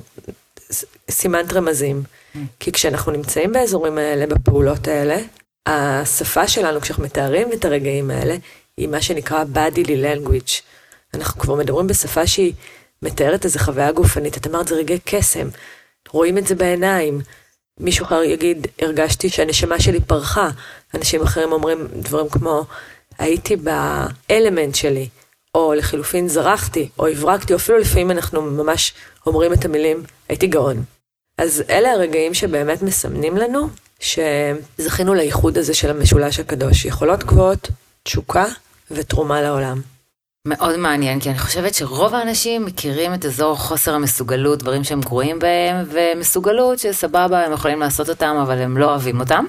סימנת 1.11 1.53
רמזים. 1.53 2.03
Mm. 2.03 2.39
כי 2.59 2.71
כשאנחנו 2.71 3.11
נמצאים 3.11 3.51
באזורים 3.51 3.97
האלה, 3.97 4.25
בפעולות 4.25 4.87
האלה, 4.87 5.17
השפה 5.65 6.47
שלנו, 6.47 6.81
כשאנחנו 6.81 7.03
מתארים 7.03 7.53
את 7.53 7.65
הרגעים 7.65 8.11
האלה, 8.11 8.35
היא 8.77 8.87
מה 8.87 9.01
שנקרא 9.01 9.43
bodily 9.53 9.87
language. 9.87 10.61
אנחנו 11.13 11.41
כבר 11.41 11.55
מדברים 11.55 11.87
בשפה 11.87 12.27
שהיא 12.27 12.53
מתארת 13.01 13.45
איזו 13.45 13.59
חוויה 13.59 13.91
גופנית. 13.91 14.37
את 14.37 14.47
אמרת, 14.47 14.67
זה 14.67 14.75
רגעי 14.75 14.99
קסם, 15.05 15.47
רואים 16.09 16.37
את 16.37 16.47
זה 16.47 16.55
בעיניים. 16.55 17.21
מישהו 17.79 18.05
אחר 18.05 18.23
יגיד, 18.23 18.67
הרגשתי 18.81 19.29
שהנשמה 19.29 19.79
שלי 19.79 19.99
פרחה. 19.99 20.49
אנשים 20.93 21.21
אחרים 21.21 21.51
אומרים 21.51 21.87
דברים 21.93 22.29
כמו, 22.29 22.65
הייתי 23.19 23.55
באלמנט 23.55 24.75
שלי, 24.75 25.09
או 25.55 25.73
לחילופין 25.73 26.27
זרחתי, 26.27 26.89
או 26.99 27.07
הברקתי, 27.07 27.53
או 27.53 27.57
אפילו 27.57 27.77
לפעמים 27.77 28.11
אנחנו 28.11 28.41
ממש 28.41 28.93
אומרים 29.25 29.53
את 29.53 29.65
המילים, 29.65 30.03
הייתי 30.29 30.47
גאון. 30.47 30.83
אז 31.37 31.63
אלה 31.69 31.91
הרגעים 31.91 32.33
שבאמת 32.33 32.81
מסמנים 32.81 33.37
לנו 33.37 33.69
שזכינו 33.99 35.13
לייחוד 35.13 35.57
הזה 35.57 35.73
של 35.73 35.89
המשולש 35.89 36.39
הקדוש, 36.39 36.85
יכולות 36.85 37.23
גבוהות, 37.23 37.69
תשוקה 38.03 38.45
ותרומה 38.91 39.41
לעולם. 39.41 39.81
מאוד 40.47 40.75
מעניין, 40.77 41.19
כי 41.19 41.29
אני 41.29 41.39
חושבת 41.39 41.73
שרוב 41.73 42.15
האנשים 42.15 42.65
מכירים 42.65 43.13
את 43.13 43.25
אזור 43.25 43.55
חוסר 43.55 43.93
המסוגלות, 43.93 44.59
דברים 44.59 44.83
שהם 44.83 45.01
גרועים 45.01 45.39
בהם, 45.39 45.85
ומסוגלות 45.91 46.79
שסבבה, 46.79 47.45
הם 47.45 47.51
יכולים 47.51 47.79
לעשות 47.79 48.09
אותם, 48.09 48.35
אבל 48.41 48.57
הם 48.57 48.77
לא 48.77 48.85
אוהבים 48.85 49.19
אותם. 49.19 49.45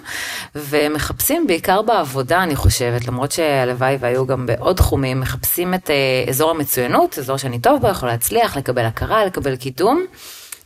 ומחפשים 0.55 1.47
בעיקר 1.47 1.83
בעבודה, 1.83 2.43
אני 2.43 2.57
חושבת, 2.57 3.07
למרות 3.07 3.33
שהלוואי 3.33 3.97
והיו 4.01 4.27
גם 4.27 4.47
בעוד 4.47 4.77
תחומים, 4.77 5.21
מחפשים 5.21 5.75
את 5.75 5.91
uh, 5.91 6.31
אזור 6.31 6.51
המצוינות, 6.51 7.19
אזור 7.19 7.37
שאני 7.37 7.59
טוב 7.59 7.81
בו, 7.81 7.89
יכול 7.89 8.09
להצליח, 8.09 8.57
לקבל 8.57 8.85
הכרה, 8.85 9.25
לקבל 9.25 9.57
קידום, 9.57 10.05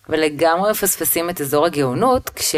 ולגמרי 0.09 0.71
מפספסים 0.71 1.31
את 1.31 1.41
אזור 1.41 1.67
הגאונות, 1.67 2.31
כש... 2.31 2.55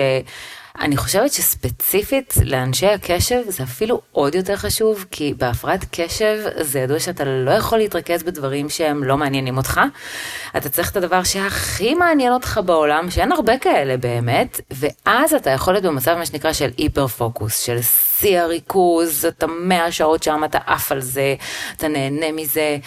אני 0.81 0.97
חושבת 0.97 1.33
שספציפית 1.33 2.35
לאנשי 2.45 2.87
הקשב 2.87 3.41
זה 3.49 3.63
אפילו 3.63 4.01
עוד 4.13 4.35
יותר 4.35 4.57
חשוב, 4.57 5.05
כי 5.11 5.35
בהפרעת 5.37 5.85
קשב 5.91 6.39
זה 6.61 6.79
ידוע 6.79 7.01
שאתה 7.01 7.25
לא 7.25 7.51
יכול 7.51 7.79
להתרכז 7.79 8.23
בדברים 8.23 8.69
שהם 8.69 9.05
לא 9.05 9.17
מעניינים 9.17 9.57
אותך. 9.57 9.81
אתה 10.57 10.69
צריך 10.69 10.91
את 10.91 10.97
הדבר 10.97 11.23
שהכי 11.23 11.95
מעניין 11.95 12.33
אותך 12.33 12.61
בעולם, 12.65 13.11
שאין 13.11 13.33
הרבה 13.33 13.59
כאלה 13.59 13.97
באמת, 13.97 14.61
ואז 14.71 15.35
אתה 15.35 15.51
יכול 15.51 15.75
להיות 15.75 15.85
במצב 15.85 16.15
מה 16.15 16.27
שנקרא 16.27 16.53
של 16.53 16.71
היפר 16.77 17.07
פוקוס, 17.07 17.59
של 17.59 17.83
שיא 17.83 18.41
הריכוז, 18.41 19.25
אתה 19.25 19.47
מאה 19.47 19.93
שעות 19.93 20.23
שם, 20.23 20.43
אתה 20.45 20.59
עף 20.67 20.93
על 20.93 21.01
זה, 21.01 21.35
אתה 21.77 21.89
נהנה 21.89 22.33
מזה. 22.33 22.79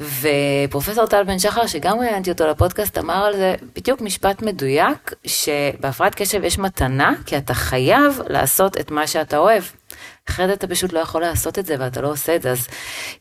ופרופסור 0.00 1.06
טל 1.06 1.24
בן 1.24 1.38
שחר, 1.38 1.66
שגם 1.66 2.00
ראיינתי 2.00 2.30
אותו 2.30 2.46
לפודקאסט, 2.46 2.98
אמר 2.98 3.24
על 3.24 3.36
זה 3.36 3.54
בדיוק 3.76 4.00
משפט 4.00 4.42
מדויק, 4.42 5.12
שבהפרעת 5.26 6.14
קשב 6.14 6.44
יש 6.44 6.58
מתנה, 6.58 7.14
כי 7.26 7.36
אתה 7.36 7.54
חייב 7.54 8.20
לעשות 8.28 8.80
את 8.80 8.90
מה 8.90 9.06
שאתה 9.06 9.38
אוהב. 9.38 9.62
אחרת 10.28 10.58
אתה 10.58 10.66
פשוט 10.66 10.92
לא 10.92 10.98
יכול 10.98 11.20
לעשות 11.20 11.58
את 11.58 11.66
זה 11.66 11.74
ואתה 11.78 12.00
לא 12.00 12.08
עושה 12.08 12.36
את 12.36 12.42
זה. 12.42 12.50
אז 12.50 12.68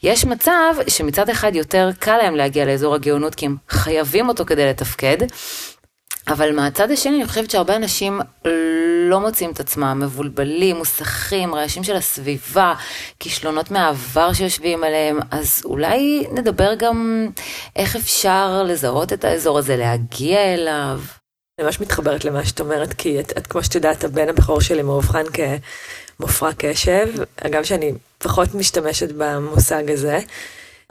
יש 0.03 0.25
מצב 0.25 0.73
שמצד 0.87 1.29
אחד 1.29 1.55
יותר 1.55 1.89
קל 1.99 2.17
להם 2.17 2.35
להגיע 2.35 2.65
לאזור 2.65 2.95
הגאונות 2.95 3.35
כי 3.35 3.45
הם 3.45 3.55
חייבים 3.69 4.29
אותו 4.29 4.45
כדי 4.45 4.65
לתפקד, 4.65 5.17
אבל 6.27 6.55
מהצד 6.55 6.91
השני 6.91 7.15
אני 7.15 7.27
חושבת 7.27 7.49
שהרבה 7.51 7.75
אנשים 7.75 8.21
לא 9.09 9.19
מוצאים 9.19 9.51
את 9.51 9.59
עצמם 9.59 9.99
מבולבלים, 10.03 10.75
מוסכים, 10.75 11.55
רעשים 11.55 11.83
של 11.83 11.95
הסביבה, 11.95 12.73
כישלונות 13.19 13.71
מהעבר 13.71 14.33
שיושבים 14.33 14.83
עליהם, 14.83 15.19
אז 15.31 15.61
אולי 15.65 16.27
נדבר 16.31 16.73
גם 16.73 17.27
איך 17.75 17.95
אפשר 17.95 18.63
לזהות 18.67 19.13
את 19.13 19.23
האזור 19.23 19.57
הזה, 19.57 19.77
להגיע 19.77 20.53
אליו. 20.53 20.99
אני 21.59 21.65
ממש 21.65 21.81
מתחברת 21.81 22.25
למה 22.25 22.45
שאת 22.45 22.59
אומרת, 22.59 22.93
כי 22.93 23.19
את, 23.19 23.37
את 23.37 23.47
כמו 23.47 23.63
שאת 23.63 23.75
יודעת, 23.75 24.03
הבן 24.03 24.29
הבכור 24.29 24.61
שלי 24.61 24.81
מאובחן 24.81 25.23
כמופרע 26.19 26.49
קשב, 26.57 27.07
אגב 27.45 27.63
שאני 27.63 27.93
פחות 28.17 28.55
משתמשת 28.55 29.09
במושג 29.17 29.91
הזה. 29.91 30.19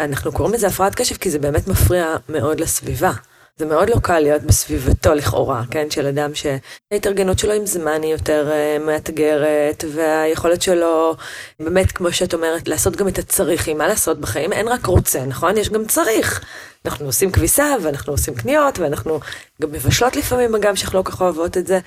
אנחנו 0.01 0.33
קוראים 0.33 0.55
לזה 0.55 0.67
הפרעת 0.67 0.95
קשב 0.95 1.17
כי 1.17 1.31
זה 1.31 1.39
באמת 1.39 1.69
מפריע 1.69 2.17
מאוד 2.29 2.61
לסביבה. 2.61 3.13
זה 3.57 3.67
מאוד 3.67 3.91
לא 3.91 3.97
קל 4.03 4.21
להיות 4.21 4.43
בסביבתו 4.43 5.15
לכאורה, 5.15 5.63
כן? 5.71 5.91
של 5.91 6.07
אדם 6.07 6.31
שההתארגנות 6.35 7.39
שלו 7.39 7.53
עם 7.53 7.67
זמן 7.67 8.03
היא 8.03 8.13
יותר 8.13 8.51
uh, 8.51 8.83
מאתגרת, 8.83 9.85
והיכולת 9.93 10.63
שלו, 10.63 11.17
באמת, 11.61 11.93
כמו 11.93 12.13
שאת 12.13 12.35
אומרת, 12.35 12.69
לעשות 12.69 12.97
גם 12.97 13.09
את 13.09 13.19
הצריכים. 13.19 13.79
מה 13.79 13.89
לעשות 13.89 14.21
בחיים? 14.21 14.53
אין 14.53 14.69
רק 14.69 14.87
רוצה, 14.87 15.25
נכון? 15.25 15.59
יש 15.59 15.71
גם 15.71 15.87
צריך. 15.87 16.45
אנחנו 16.85 17.07
עושים 17.07 17.33
כביסה, 17.33 17.75
ואנחנו 17.83 18.13
עושים 18.13 18.35
קניות, 18.35 18.79
ואנחנו 18.79 19.21
גם 19.63 19.73
מבשלות 19.73 20.17
לפעמים, 20.17 20.55
אגב, 20.55 20.75
שאנחנו 20.75 20.99
לא 20.99 21.05
כל 21.05 21.13
כך 21.13 21.21
אוהבות 21.21 21.57
את 21.57 21.67
זה. 21.67 21.79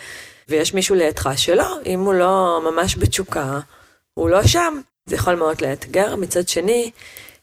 ויש 0.49 0.73
מישהו 0.73 0.95
לידך 0.95 1.29
שלא, 1.35 1.77
אם 1.85 1.99
הוא 1.99 2.13
לא 2.13 2.61
ממש 2.71 2.97
בתשוקה, 2.97 3.59
הוא 4.13 4.29
לא 4.29 4.43
שם. 4.43 4.81
זה 5.05 5.15
יכול 5.15 5.35
מאוד 5.35 5.61
לאתגר. 5.61 6.15
מצד 6.15 6.47
שני, 6.47 6.91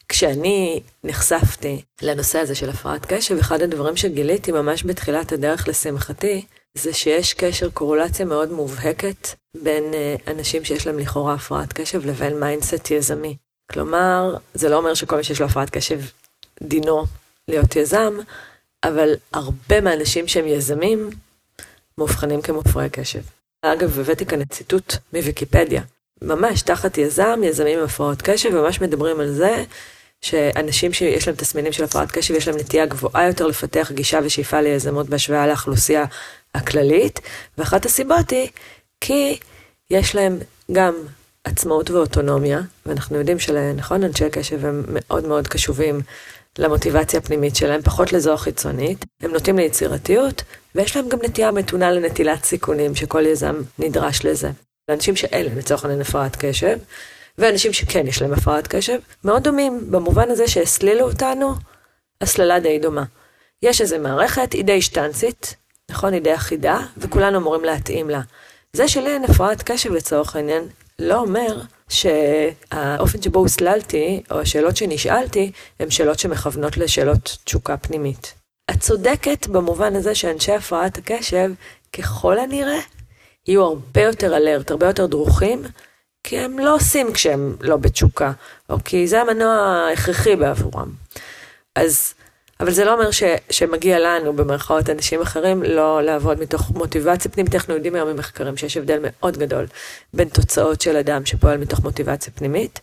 כשאני 0.09 0.81
נחשפתי 1.03 1.81
לנושא 2.01 2.39
הזה 2.39 2.55
של 2.55 2.69
הפרעת 2.69 3.05
קשב, 3.05 3.37
אחד 3.37 3.61
הדברים 3.61 3.97
שגיליתי 3.97 4.51
ממש 4.51 4.83
בתחילת 4.83 5.31
הדרך 5.31 5.67
לשמחתי, 5.67 6.45
זה 6.77 6.93
שיש 6.93 7.33
קשר, 7.33 7.69
קורולציה 7.69 8.25
מאוד 8.25 8.51
מובהקת 8.51 9.27
בין 9.63 9.83
uh, 9.83 10.31
אנשים 10.31 10.65
שיש 10.65 10.87
להם 10.87 10.99
לכאורה 10.99 11.33
הפרעת 11.33 11.73
קשב 11.73 12.05
לבין 12.05 12.39
mindset 12.39 12.91
יזמי. 12.91 13.35
כלומר, 13.71 14.35
זה 14.53 14.69
לא 14.69 14.77
אומר 14.77 14.93
שכל 14.93 15.17
מי 15.17 15.23
שיש 15.23 15.39
לו 15.41 15.45
הפרעת 15.45 15.69
קשב 15.69 15.99
דינו 16.61 17.05
להיות 17.47 17.75
יזם, 17.75 18.13
אבל 18.83 19.15
הרבה 19.33 19.81
מהאנשים 19.81 20.27
שהם 20.27 20.47
יזמים 20.47 21.09
מאובחנים 21.97 22.41
כמופרעי 22.41 22.89
קשב. 22.89 23.21
אגב, 23.61 23.99
הבאתי 23.99 24.25
כאן 24.25 24.45
ציטוט 24.45 24.93
מוויקיפדיה. 25.13 25.81
ממש 26.21 26.61
תחת 26.61 26.97
יזם, 26.97 27.39
יזמים 27.43 27.79
עם 27.79 27.85
הפרעות 27.85 28.21
קשב, 28.21 28.49
ממש 28.49 28.81
מדברים 28.81 29.19
על 29.19 29.31
זה 29.31 29.63
שאנשים 30.25 30.93
שיש 30.93 31.27
להם 31.27 31.37
תסמינים 31.37 31.71
של 31.71 31.83
הפרעת 31.83 32.11
קשב, 32.11 32.35
יש 32.35 32.47
להם 32.47 32.57
נטייה 32.57 32.85
גבוהה 32.85 33.27
יותר 33.27 33.47
לפתח 33.47 33.91
גישה 33.91 34.19
ושאיפה 34.23 34.61
ליזמות 34.61 35.09
בהשוואה 35.09 35.47
לאוכלוסייה 35.47 36.05
הכללית, 36.55 37.19
ואחת 37.57 37.85
הסיבות 37.85 38.29
היא 38.29 38.47
כי 39.01 39.39
יש 39.89 40.15
להם 40.15 40.39
גם 40.71 40.93
עצמאות 41.43 41.89
ואוטונומיה, 41.89 42.61
ואנחנו 42.85 43.17
יודעים 43.17 43.39
שנכון, 43.39 44.03
אנשי 44.03 44.29
קשב 44.29 44.65
הם 44.65 44.83
מאוד 44.87 45.27
מאוד 45.27 45.47
קשובים 45.47 46.01
למוטיבציה 46.57 47.19
הפנימית 47.19 47.55
שלהם, 47.55 47.81
פחות 47.81 48.13
לזו 48.13 48.33
החיצונית, 48.33 49.05
הם 49.21 49.31
נוטים 49.31 49.57
ליצירתיות, 49.57 50.43
ויש 50.75 50.95
להם 50.97 51.09
גם 51.09 51.19
נטייה 51.23 51.51
מתונה 51.51 51.91
לנטילת 51.91 52.43
סיכונים, 52.43 52.95
שכל 52.95 53.25
יזם 53.25 53.55
נדרש 53.79 54.25
לזה. 54.25 54.51
לאנשים 54.89 55.15
שאין 55.15 55.45
להם 55.45 55.57
לצורך 55.57 55.83
העניין 55.83 56.01
הפרעת 56.01 56.35
קשב, 56.39 56.77
ואנשים 57.37 57.73
שכן 57.73 58.07
יש 58.07 58.21
להם 58.21 58.33
הפרעת 58.33 58.67
קשב, 58.67 58.99
מאוד 59.23 59.43
דומים 59.43 59.91
במובן 59.91 60.31
הזה 60.31 60.47
שהסלילו 60.47 61.09
אותנו 61.09 61.53
הסללה 62.21 62.59
די 62.59 62.79
דומה. 62.79 63.03
יש 63.61 63.81
איזו 63.81 63.99
מערכת, 63.99 64.53
היא 64.53 64.63
די 64.63 64.81
שטנצית, 64.81 65.55
נכון? 65.91 66.13
היא 66.13 66.21
די 66.21 66.35
אחידה, 66.35 66.79
וכולנו 66.97 67.37
אמורים 67.37 67.65
להתאים 67.65 68.09
לה. 68.09 68.21
זה 68.73 68.87
שלי 68.87 69.13
אין 69.13 69.23
הפרעת 69.23 69.63
קשב 69.63 69.91
לצורך 69.91 70.35
העניין, 70.35 70.63
לא 70.99 71.19
אומר 71.19 71.61
שהאופן 71.89 73.21
שבו 73.21 73.39
הוסללתי, 73.39 74.23
או 74.31 74.39
השאלות 74.39 74.77
שנשאלתי, 74.77 75.51
הן 75.79 75.89
שאלות 75.89 76.19
שמכוונות 76.19 76.77
לשאלות 76.77 77.37
תשוקה 77.43 77.77
פנימית. 77.77 78.33
את 78.71 78.79
צודקת 78.79 79.47
במובן 79.47 79.95
הזה 79.95 80.15
שאנשי 80.15 80.51
הפרעת 80.51 80.97
הקשב, 80.97 81.51
ככל 81.93 82.39
הנראה, 82.39 82.79
יהיו 83.47 83.63
הרבה 83.63 84.01
יותר 84.01 84.37
אלרט, 84.37 84.71
הרבה 84.71 84.87
יותר 84.87 85.05
דרוכים, 85.05 85.63
כי 86.27 86.39
הם 86.39 86.59
לא 86.59 86.75
עושים 86.75 87.13
כשהם 87.13 87.55
לא 87.61 87.77
בתשוקה, 87.77 88.31
או 88.69 88.77
כי 88.85 89.07
זה 89.07 89.21
המנוע 89.21 89.53
ההכרחי 89.53 90.35
בעבורם. 90.35 90.91
אז, 91.75 92.13
אבל 92.59 92.71
זה 92.71 92.85
לא 92.85 92.93
אומר 92.93 93.11
ש, 93.11 93.23
שמגיע 93.49 93.99
לנו, 93.99 94.33
במרכאות 94.33 94.89
אנשים 94.89 95.21
אחרים, 95.21 95.63
לא 95.63 96.01
לעבוד 96.03 96.39
מתוך 96.39 96.71
מוטיבציה 96.71 97.31
פנימית. 97.31 97.55
אנחנו 97.55 97.73
יודעים 97.73 97.95
היום 97.95 98.09
ממחקרים 98.09 98.57
שיש 98.57 98.77
הבדל 98.77 98.99
מאוד 99.01 99.37
גדול 99.37 99.67
בין 100.13 100.29
תוצאות 100.29 100.81
של 100.81 100.97
אדם 100.97 101.25
שפועל 101.25 101.57
מתוך 101.57 101.79
מוטיבציה 101.79 102.33
פנימית, 102.33 102.79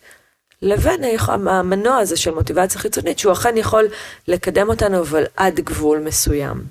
לבין 0.63 1.01
המנוע 1.29 1.97
הזה 1.97 2.17
של 2.17 2.35
מוטיבציה 2.35 2.81
חיצונית, 2.81 3.19
שהוא 3.19 3.33
אכן 3.33 3.57
יכול 3.57 3.89
לקדם 4.29 4.69
אותנו, 4.69 5.01
אבל 5.01 5.25
עד 5.37 5.61
גבול 5.61 5.99
מסוים. 5.99 6.63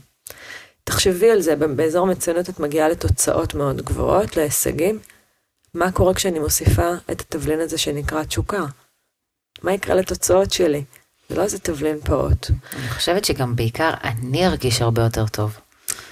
תחשבי 0.83 1.31
על 1.31 1.41
זה, 1.41 1.55
באזור 1.55 2.07
מצוינות 2.07 2.49
את 2.49 2.59
מגיעה 2.59 2.89
לתוצאות 2.89 3.53
מאוד 3.53 3.81
גבוהות, 3.81 4.37
להישגים, 4.37 4.99
מה 5.73 5.91
קורה 5.91 6.13
כשאני 6.13 6.39
מוסיפה 6.39 6.89
את 7.11 7.21
התבלין 7.21 7.59
הזה 7.59 7.77
שנקרא 7.77 8.23
תשוקה? 8.23 8.65
מה 9.63 9.73
יקרה 9.73 9.95
לתוצאות 9.95 10.53
שלי? 10.53 10.83
זה 11.29 11.35
לא 11.35 11.43
איזה 11.43 11.59
תבלין 11.59 11.99
פעוט. 11.99 12.47
אני 12.73 12.89
חושבת 12.89 13.25
שגם 13.25 13.55
בעיקר 13.55 13.93
אני 14.03 14.47
ארגיש 14.47 14.81
הרבה 14.81 15.01
יותר 15.01 15.27
טוב. 15.27 15.57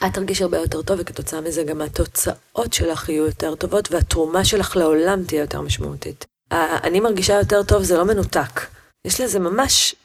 את 0.05 0.13
תרגיש 0.13 0.41
הרבה 0.41 0.57
יותר 0.57 0.81
טוב, 0.81 0.99
וכתוצאה 1.01 1.41
מזה 1.41 1.63
גם 1.63 1.81
התוצאות 1.81 2.73
שלך 2.73 3.09
יהיו 3.09 3.25
יותר 3.25 3.55
טובות, 3.55 3.91
והתרומה 3.91 4.45
שלך 4.45 4.75
לעולם 4.75 5.23
תהיה 5.23 5.41
יותר 5.41 5.61
משמעותית. 5.61 6.25
אני 6.51 6.99
מרגישה 6.99 7.33
יותר 7.33 7.63
טוב, 7.63 7.83
זה 7.83 7.97
לא 7.97 8.05
מנותק. 8.05 8.67
יש 9.05 9.21
לזה 9.21 9.39
ממש, 9.39 9.95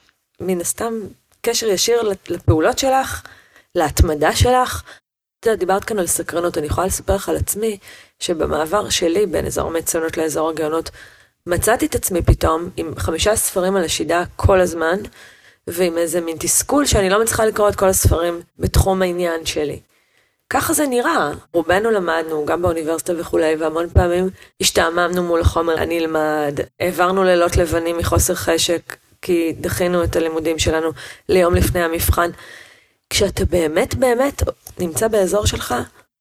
מן 0.41 0.61
הסתם, 0.61 0.93
קשר 1.41 1.67
ישיר 1.67 2.03
לפעולות 2.29 2.79
שלך, 2.79 3.23
להתמדה 3.75 4.37
שלך, 4.37 4.83
את 5.45 5.47
יודעת, 5.47 5.59
דיברת 5.59 5.85
כאן 5.85 5.99
על 5.99 6.07
סקרנות, 6.07 6.59
אני 6.59 6.67
יכולה 6.67 6.87
לספר 6.87 7.15
לך 7.15 7.29
על 7.29 7.37
עצמי, 7.37 7.79
שבמעבר 8.21 8.89
שלי 8.89 9.27
בין 9.27 9.47
אזור 9.47 9.67
המצוינות 9.67 10.17
לאזור 10.17 10.49
הגאונות, 10.51 10.91
מצאתי 11.47 11.87
את 11.87 11.95
עצמי 11.95 12.23
פתאום 12.23 12.71
עם 12.77 12.93
חמישה 12.97 13.37
ספרים 13.37 13.77
על 13.77 13.85
השידה 13.85 14.25
כל 14.37 14.61
הזמן, 14.61 14.97
ועם 15.67 15.99
איזה 15.99 16.21
מין 16.21 16.37
תסכול 16.41 16.87
שאני 16.87 17.11
לא 17.11 17.23
מצליחה 17.23 17.45
לקרוא 17.45 17.69
את 17.69 17.75
כל 17.75 17.89
הספרים 17.89 18.41
בתחום 18.59 19.03
העניין 19.03 19.47
שלי. 19.47 19.81
ככה 20.51 20.73
זה 20.73 20.87
נראה. 20.87 21.31
רובנו 21.53 21.91
למדנו, 21.91 22.47
גם 22.47 22.63
באוניברסיטה 22.63 23.13
וכולי, 23.19 23.57
והמון 23.57 23.89
פעמים 23.89 24.31
השתעממנו 24.61 25.23
מול 25.23 25.41
החומר, 25.41 25.75
אני 25.75 25.99
אלמד, 25.99 26.61
העברנו 26.81 27.25
לילות 27.25 27.57
לבנים 27.57 27.99
מחוסר 27.99 28.35
חשק, 28.35 28.97
כי 29.23 29.55
דחינו 29.61 30.05
את 30.05 30.17
הלימודים 30.17 30.59
שלנו 30.59 30.91
ליום 31.29 31.55
לפני 31.55 31.83
המבחן. 31.83 32.31
כשאתה 33.11 33.45
באמת 33.45 33.95
באמת 33.95 34.43
נמצא 34.79 35.09
באזור 35.09 35.47
שלך, 35.47 35.75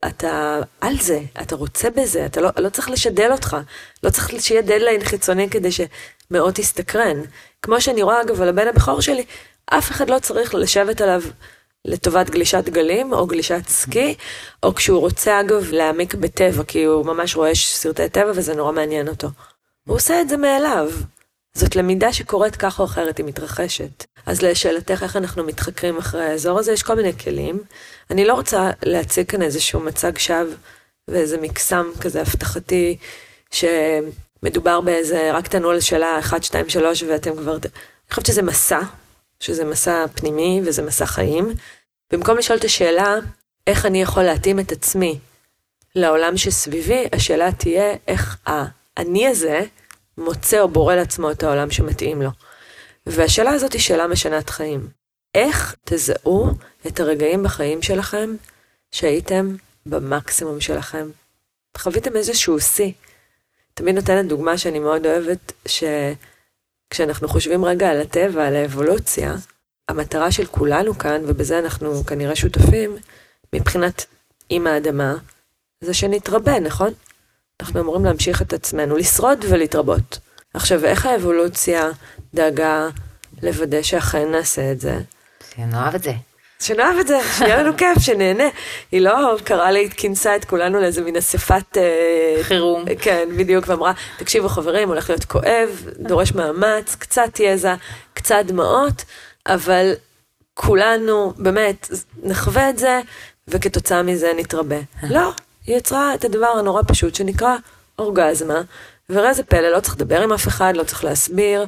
אתה 0.07 0.59
על 0.81 0.97
זה, 0.99 1.21
אתה 1.41 1.55
רוצה 1.55 1.89
בזה, 1.89 2.25
אתה 2.25 2.41
לא, 2.41 2.49
לא 2.57 2.69
צריך 2.69 2.89
לשדל 2.89 3.31
אותך, 3.31 3.57
לא 4.03 4.09
צריך 4.09 4.29
שיהיה 4.39 4.61
דדליין 4.61 5.03
חיצוני 5.03 5.49
כדי 5.49 5.69
שמאוד 5.71 6.53
תסתקרן. 6.53 7.21
כמו 7.61 7.81
שאני 7.81 8.03
רואה 8.03 8.21
אגב 8.21 8.41
על 8.41 8.49
הבן 8.49 8.67
הבכור 8.67 9.01
שלי, 9.01 9.25
אף 9.65 9.91
אחד 9.91 10.09
לא 10.09 10.19
צריך 10.19 10.55
לשבת 10.55 11.01
עליו 11.01 11.21
לטובת 11.85 12.29
גלישת 12.29 12.69
גלים 12.69 13.13
או 13.13 13.27
גלישת 13.27 13.67
סקי, 13.67 14.15
או 14.63 14.75
כשהוא 14.75 14.99
רוצה 14.99 15.39
אגב 15.39 15.71
להעמיק 15.71 16.15
בטבע, 16.15 16.63
כי 16.63 16.83
הוא 16.83 17.05
ממש 17.05 17.35
רואה 17.35 17.55
סרטי 17.55 18.09
טבע 18.09 18.31
וזה 18.35 18.55
נורא 18.55 18.71
מעניין 18.71 19.07
אותו. 19.07 19.27
הוא 19.87 19.95
עושה 19.95 20.21
את 20.21 20.29
זה 20.29 20.37
מאליו. 20.37 20.91
זאת 21.57 21.75
למידה 21.75 22.13
שקורית 22.13 22.55
כך 22.55 22.79
או 22.79 22.85
אחרת, 22.85 23.17
היא 23.17 23.25
מתרחשת. 23.25 24.05
אז 24.25 24.41
לשאלתך 24.41 25.03
איך 25.03 25.15
אנחנו 25.15 25.43
מתחקרים 25.43 25.97
אחרי 25.97 26.25
האזור 26.25 26.59
הזה, 26.59 26.71
יש 26.71 26.83
כל 26.83 26.95
מיני 26.95 27.17
כלים. 27.17 27.59
אני 28.11 28.25
לא 28.25 28.33
רוצה 28.33 28.69
להציג 28.83 29.27
כאן 29.27 29.41
איזשהו 29.41 29.79
מצג 29.79 30.17
שווא 30.17 30.53
ואיזה 31.07 31.37
מקסם 31.41 31.85
כזה 32.01 32.21
הבטחתי, 32.21 32.97
שמדובר 33.51 34.81
באיזה, 34.81 35.31
רק 35.33 35.47
תענו 35.47 35.69
על 35.69 35.79
שאלה 35.79 36.19
1, 36.19 36.43
2, 36.43 36.69
3 36.69 37.03
ואתם 37.03 37.35
כבר... 37.35 37.53
אני 37.53 38.09
חושבת 38.09 38.25
שזה 38.25 38.41
מסע, 38.41 38.79
שזה 39.39 39.65
מסע 39.65 40.05
פנימי 40.15 40.61
וזה 40.65 40.81
מסע 40.81 41.05
חיים. 41.05 41.53
במקום 42.13 42.37
לשאול 42.37 42.59
את 42.59 42.63
השאלה, 42.63 43.15
איך 43.67 43.85
אני 43.85 44.01
יכול 44.01 44.23
להתאים 44.23 44.59
את 44.59 44.71
עצמי 44.71 45.19
לעולם 45.95 46.37
שסביבי, 46.37 47.07
השאלה 47.13 47.51
תהיה 47.51 47.95
איך 48.07 48.37
האני 48.45 49.27
הזה 49.27 49.61
מוצא 50.17 50.59
או 50.59 50.67
בורא 50.67 50.95
לעצמו 50.95 51.31
את 51.31 51.43
העולם 51.43 51.71
שמתאים 51.71 52.21
לו. 52.21 52.29
והשאלה 53.05 53.51
הזאת 53.51 53.73
היא 53.73 53.81
שאלה 53.81 54.07
משנת 54.07 54.49
חיים. 54.49 54.87
איך 55.35 55.75
תזהו 55.85 56.47
את 56.87 56.99
הרגעים 56.99 57.43
בחיים 57.43 57.81
שלכם 57.81 58.35
שהייתם 58.91 59.55
במקסימום 59.85 60.61
שלכם? 60.61 61.09
חוויתם 61.77 62.15
איזשהו 62.15 62.59
שיא. 62.59 62.91
תמיד 63.73 63.95
נותנת 63.95 64.25
דוגמה 64.27 64.57
שאני 64.57 64.79
מאוד 64.79 65.05
אוהבת, 65.05 65.51
שכשאנחנו 65.67 67.27
חושבים 67.27 67.65
רגע 67.65 67.89
על 67.89 68.01
הטבע, 68.01 68.47
על 68.47 68.55
האבולוציה, 68.55 69.35
המטרה 69.89 70.31
של 70.31 70.45
כולנו 70.45 70.97
כאן, 70.97 71.21
ובזה 71.27 71.59
אנחנו 71.59 72.05
כנראה 72.05 72.35
שותפים, 72.35 72.97
מבחינת 73.53 74.05
אימא 74.51 74.69
האדמה, 74.69 75.15
זה 75.81 75.93
שנתרבה, 75.93 76.59
נכון? 76.59 76.93
אנחנו 77.61 77.79
אמורים 77.79 78.05
להמשיך 78.05 78.41
את 78.41 78.53
עצמנו, 78.53 78.97
לשרוד 78.97 79.45
ולהתרבות. 79.49 80.19
עכשיו, 80.53 80.85
איך 80.85 81.05
האבולוציה 81.05 81.89
דאגה 82.33 82.87
לוודא 83.43 83.81
שאכן 83.81 84.31
נעשה 84.31 84.71
את 84.71 84.79
זה? 84.79 84.97
שנאהב 85.55 85.95
את 85.95 86.03
זה. 86.03 86.13
שנאהב 86.59 86.97
את 86.97 87.07
זה, 87.07 87.17
שיהיה 87.37 87.63
לנו 87.63 87.77
כיף, 87.77 87.99
שנהנה. 87.99 88.43
היא 88.91 89.01
לא 89.01 89.37
קראה 89.43 89.71
לי, 89.71 89.89
כינסה 89.89 90.35
את 90.35 90.45
כולנו 90.45 90.81
לאיזה 90.81 91.01
מין 91.01 91.15
אספת... 91.15 91.77
אה, 91.77 92.43
חירום. 92.43 92.85
כן, 92.99 93.29
בדיוק, 93.37 93.65
ואמרה, 93.67 93.93
תקשיבו 94.17 94.49
חברים, 94.49 94.89
הולך 94.89 95.09
להיות 95.09 95.25
כואב, 95.25 95.69
דורש 95.99 96.31
מאמץ, 96.31 96.95
קצת 96.95 97.39
יזע, 97.39 97.75
קצת 98.13 98.43
דמעות, 98.45 99.05
אבל 99.47 99.93
כולנו 100.53 101.33
באמת 101.37 101.89
נחווה 102.23 102.69
את 102.69 102.77
זה, 102.77 103.01
וכתוצאה 103.47 104.03
מזה 104.03 104.31
נתרבה. 104.37 104.77
לא, 105.03 105.31
היא 105.67 105.77
יצרה 105.77 106.13
את 106.13 106.25
הדבר 106.25 106.47
הנורא 106.47 106.81
פשוט 106.87 107.15
שנקרא 107.15 107.55
אורגזמה, 107.99 108.61
וראה 109.09 109.33
זה 109.33 109.43
פלא, 109.43 109.69
לא 109.69 109.79
צריך 109.79 109.95
לדבר 109.95 110.21
עם 110.21 110.33
אף 110.33 110.47
אחד, 110.47 110.73
לא 110.75 110.83
צריך 110.83 111.03
להסביר. 111.03 111.65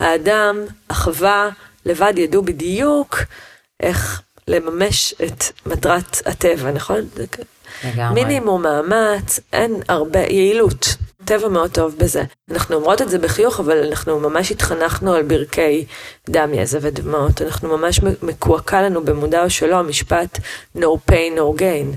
האדם, 0.00 0.60
החווה, 0.90 1.48
לבד 1.86 2.12
ידעו 2.16 2.42
בדיוק 2.42 3.18
איך 3.80 4.22
לממש 4.48 5.14
את 5.24 5.44
מטרת 5.66 6.22
הטבע, 6.26 6.70
נכון? 6.70 7.00
לגמרי. 7.84 8.14
מינימום 8.14 8.62
מאמץ, 8.62 9.40
אין 9.52 9.82
הרבה, 9.88 10.20
יעילות. 10.20 10.96
טבע 11.24 11.48
מאוד 11.48 11.70
טוב 11.70 11.94
בזה. 11.98 12.22
אנחנו 12.50 12.76
אומרות 12.76 13.02
את 13.02 13.10
זה 13.10 13.18
בחיוך, 13.18 13.60
אבל 13.60 13.86
אנחנו 13.88 14.20
ממש 14.20 14.50
התחנכנו 14.50 15.14
על 15.14 15.22
ברכי 15.22 15.84
דם, 16.30 16.54
יזע 16.54 16.78
ודמעות. 16.82 17.42
אנחנו 17.42 17.78
ממש 17.78 18.00
מקועקע 18.22 18.82
לנו 18.82 19.04
במודע 19.04 19.44
או 19.44 19.50
שלא 19.50 19.76
המשפט 19.76 20.38
no 20.76 21.10
pain 21.10 21.36
no 21.36 21.60
gain. 21.60 21.96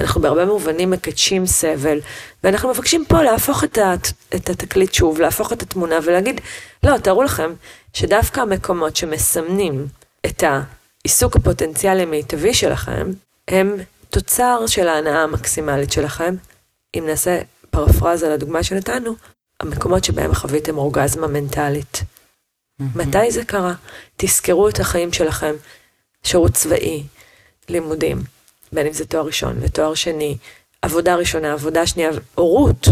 אנחנו 0.00 0.20
בהרבה 0.20 0.44
מובנים 0.44 0.90
מקדשים 0.90 1.46
סבל, 1.46 2.00
ואנחנו 2.44 2.68
מבקשים 2.68 3.04
פה 3.08 3.22
להפוך 3.22 3.64
את, 3.64 3.78
הת, 3.78 4.12
את 4.34 4.50
התקליט 4.50 4.94
שוב, 4.94 5.20
להפוך 5.20 5.52
את 5.52 5.62
התמונה 5.62 5.98
ולהגיד, 6.04 6.40
לא, 6.82 6.98
תארו 6.98 7.22
לכם 7.22 7.52
שדווקא 7.92 8.40
המקומות 8.40 8.96
שמסמנים 8.96 9.86
את 10.26 10.42
העיסוק 10.42 11.36
הפוטנציאלי 11.36 12.02
המיטבי 12.02 12.54
שלכם, 12.54 13.10
הם 13.48 13.76
תוצר 14.10 14.66
של 14.66 14.88
ההנאה 14.88 15.22
המקסימלית 15.22 15.92
שלכם. 15.92 16.34
אם 16.98 17.04
נעשה 17.06 17.40
פרפרזה 17.70 18.28
לדוגמה 18.28 18.62
שנתנו, 18.62 19.16
המקומות 19.60 20.04
שבהם 20.04 20.34
חוויתם 20.34 20.78
אורגזמה 20.78 21.26
מנטלית. 21.26 22.02
מתי 22.78 23.30
זה 23.30 23.44
קרה? 23.44 23.74
תזכרו 24.16 24.68
את 24.68 24.80
החיים 24.80 25.12
שלכם, 25.12 25.54
שירות 26.22 26.52
צבאי, 26.52 27.02
לימודים, 27.68 28.22
בין 28.76 28.86
אם 28.86 28.92
זה 28.92 29.06
תואר 29.06 29.26
ראשון 29.26 29.56
ותואר 29.60 29.94
שני, 29.94 30.36
עבודה 30.82 31.14
ראשונה, 31.14 31.52
עבודה 31.52 31.86
שנייה, 31.86 32.10
הורות, 32.34 32.88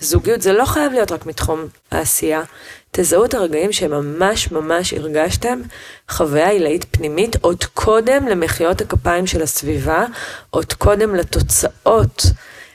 זוגיות, 0.00 0.42
זה 0.42 0.52
לא 0.52 0.64
חייב 0.64 0.92
להיות 0.92 1.12
רק 1.12 1.26
מתחום 1.26 1.66
העשייה. 1.90 2.42
תזהו 2.90 3.24
את 3.24 3.34
הרגעים 3.34 3.72
שממש 3.72 4.50
ממש 4.52 4.92
הרגשתם 4.94 5.60
חוויה 6.08 6.50
עילאית 6.50 6.84
פנימית 6.90 7.36
עוד 7.40 7.64
קודם 7.64 8.28
למחיאות 8.28 8.80
הכפיים 8.80 9.26
של 9.26 9.42
הסביבה, 9.42 10.04
עוד 10.50 10.72
קודם 10.72 11.14
לתוצאות 11.14 12.22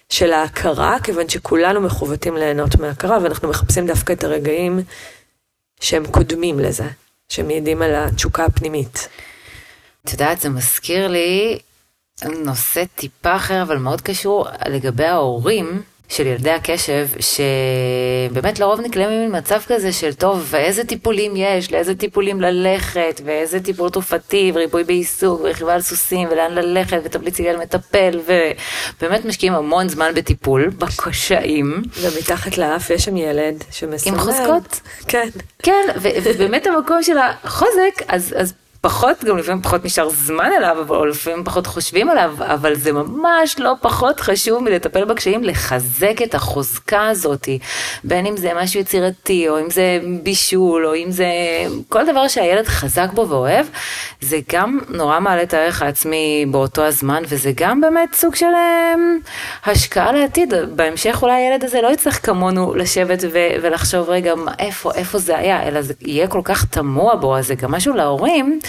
של 0.09 0.33
ההכרה, 0.33 0.97
כיוון 1.03 1.29
שכולנו 1.29 1.81
מכוותים 1.81 2.37
ליהנות 2.37 2.75
מההכרה, 2.75 3.17
ואנחנו 3.23 3.49
מחפשים 3.49 3.87
דווקא 3.87 4.13
את 4.13 4.23
הרגעים 4.23 4.79
שהם 5.79 6.05
קודמים 6.05 6.59
לזה, 6.59 6.87
שמעידים 7.29 7.81
על 7.81 7.95
התשוקה 7.95 8.45
הפנימית. 8.45 9.07
את 10.05 10.11
יודעת, 10.11 10.41
זה 10.41 10.49
מזכיר 10.49 11.07
לי 11.07 11.59
נושא 12.25 12.83
טיפה 12.95 13.35
אחר, 13.35 13.61
אבל 13.61 13.77
מאוד 13.77 14.01
קשור 14.01 14.47
לגבי 14.67 15.05
ההורים. 15.05 15.81
של 16.09 16.27
ילדי 16.27 16.51
הקשב, 16.51 17.07
שבאמת 17.19 18.59
לרוב 18.59 18.81
נקלעים 18.81 19.29
ממצב 19.29 19.61
כזה 19.67 19.93
של 19.93 20.13
טוב, 20.13 20.47
ואיזה 20.49 20.83
טיפולים 20.83 21.33
יש, 21.35 21.71
לאיזה 21.71 21.95
טיפולים 21.95 22.41
ללכת, 22.41 23.21
ואיזה 23.25 23.59
טיפול 23.59 23.89
תרופתי, 23.89 24.51
וריפוי 24.55 24.83
בעיסוק, 24.83 25.41
ורכיבה 25.41 25.73
על 25.73 25.81
סוסים, 25.81 26.27
ולאן 26.31 26.51
ללכת, 26.51 26.97
ותבליט 27.03 27.35
סיגל 27.35 27.57
מטפל, 27.57 28.19
ובאמת 28.99 29.25
משקיעים 29.25 29.53
המון 29.53 29.89
זמן 29.89 30.11
בטיפול, 30.15 30.69
בקשיים. 30.69 31.81
ומתחת 32.01 32.57
לאף 32.57 32.89
יש 32.89 33.05
שם 33.05 33.17
ילד 33.17 33.63
שמסומן. 33.71 34.17
עם 34.17 34.23
חוזקות. 34.23 34.81
כן. 35.07 35.29
כן, 35.63 35.87
ובאמת 36.01 36.67
המקום 36.67 37.03
של 37.03 37.17
החוזק, 37.17 38.01
אז, 38.07 38.35
אז 38.37 38.53
פחות, 38.81 39.23
גם 39.23 39.37
לפעמים 39.37 39.61
פחות 39.61 39.85
נשאר 39.85 40.09
זמן 40.09 40.49
אליו, 40.57 40.85
או 40.89 41.05
לפעמים 41.05 41.43
פחות 41.43 41.67
חושבים 41.67 42.09
עליו, 42.09 42.35
אבל 42.39 42.75
זה 42.75 42.91
ממש 42.91 43.59
לא 43.59 43.73
פחות 43.81 44.19
חשוב 44.19 44.63
מלטפל 44.63 45.05
בקשיים, 45.05 45.43
לחזק 45.43 46.21
את 46.23 46.35
החוזקה 46.35 47.07
הזאת, 47.07 47.49
בין 48.03 48.25
אם 48.25 48.37
זה 48.37 48.51
משהו 48.55 48.79
יצירתי, 48.79 49.49
או 49.49 49.59
אם 49.59 49.69
זה 49.69 49.99
בישול, 50.23 50.85
או 50.85 50.95
אם 50.95 51.11
זה 51.11 51.27
כל 51.89 52.05
דבר 52.05 52.27
שהילד 52.27 52.67
חזק 52.67 53.07
בו 53.13 53.29
ואוהב, 53.29 53.65
זה 54.21 54.39
גם 54.51 54.79
נורא 54.89 55.19
מעלה 55.19 55.43
את 55.43 55.53
הערך 55.53 55.81
העצמי 55.81 56.45
באותו 56.51 56.81
הזמן, 56.81 57.23
וזה 57.27 57.51
גם 57.55 57.81
באמת 57.81 58.13
סוג 58.13 58.35
של 58.35 58.45
um, 58.45 59.69
השקעה 59.69 60.11
לעתיד. 60.11 60.53
בהמשך 60.75 61.19
אולי 61.21 61.33
הילד 61.33 61.63
הזה 61.63 61.81
לא 61.81 61.87
יצטרך 61.87 62.25
כמונו 62.25 62.75
לשבת 62.75 63.23
ו- 63.33 63.61
ולחשוב, 63.61 64.09
רגע, 64.09 64.33
איפה, 64.59 64.91
איפה 64.95 65.17
זה 65.17 65.37
היה, 65.37 65.67
אלא 65.67 65.81
זה 65.81 65.93
יהיה 66.01 66.27
כל 66.27 66.41
כך 66.43 66.65
תמוה 66.65 67.15
בו, 67.15 67.37
אז 67.37 67.47
זה 67.47 67.55
גם 67.55 67.71
משהו 67.71 67.93
להורים. 67.93 68.59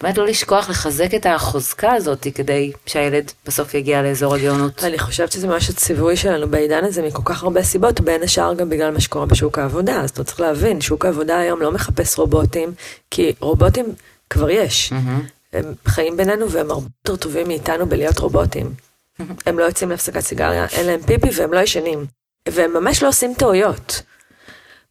באמת 0.00 0.18
לא 0.18 0.26
לשכוח 0.26 0.70
לחזק 0.70 1.14
את 1.14 1.26
החוזקה 1.26 1.92
הזאת 1.92 2.26
כדי 2.34 2.72
שהילד 2.86 3.32
בסוף 3.46 3.74
יגיע 3.74 4.02
לאזור 4.02 4.34
הגאונות. 4.34 4.84
אני 4.84 4.98
חושבת 4.98 5.32
שזה 5.32 5.46
ממש 5.46 5.70
הציווי 5.70 6.16
שלנו 6.16 6.48
בעידן 6.48 6.84
הזה 6.84 7.02
מכל 7.02 7.22
כך 7.24 7.42
הרבה 7.42 7.62
סיבות, 7.62 8.00
בין 8.00 8.22
השאר 8.22 8.54
גם 8.54 8.68
בגלל 8.68 8.90
מה 8.90 9.00
שקורה 9.00 9.26
בשוק 9.26 9.58
העבודה. 9.58 10.00
אז 10.00 10.10
אתה 10.10 10.24
צריך 10.24 10.40
להבין, 10.40 10.80
שוק 10.80 11.04
העבודה 11.04 11.38
היום 11.38 11.62
לא 11.62 11.72
מחפש 11.72 12.18
רובוטים, 12.18 12.72
כי 13.10 13.32
רובוטים 13.40 13.86
כבר 14.30 14.50
יש. 14.50 14.92
Mm-hmm. 14.92 15.28
הם 15.52 15.74
חיים 15.86 16.16
בינינו 16.16 16.50
והם 16.50 16.70
הרבה 16.70 16.86
יותר 17.08 17.16
טובים 17.16 17.48
מאיתנו 17.48 17.86
בלהיות 17.86 18.18
רובוטים. 18.18 18.66
Mm-hmm. 18.66 19.22
הם 19.46 19.58
לא 19.58 19.64
יוצאים 19.64 19.90
להפסקת 19.90 20.20
סיגריה, 20.20 20.66
אין 20.72 20.86
להם 20.86 21.02
פיפי 21.02 21.28
והם 21.36 21.52
לא 21.52 21.60
ישנים. 21.60 22.06
והם 22.48 22.72
ממש 22.72 23.02
לא 23.02 23.08
עושים 23.08 23.34
טעויות. 23.34 24.02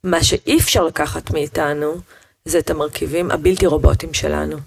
מה 0.04 0.24
שאי 0.24 0.58
אפשר 0.60 0.84
לקחת 0.84 1.32
מאיתנו, 1.32 1.96
זה 2.50 2.60
את 2.60 2.70
המרכיבים 2.70 3.32
הבלתי 3.32 3.66
רובוטיים 3.66 4.14
שלנו. 4.14 4.58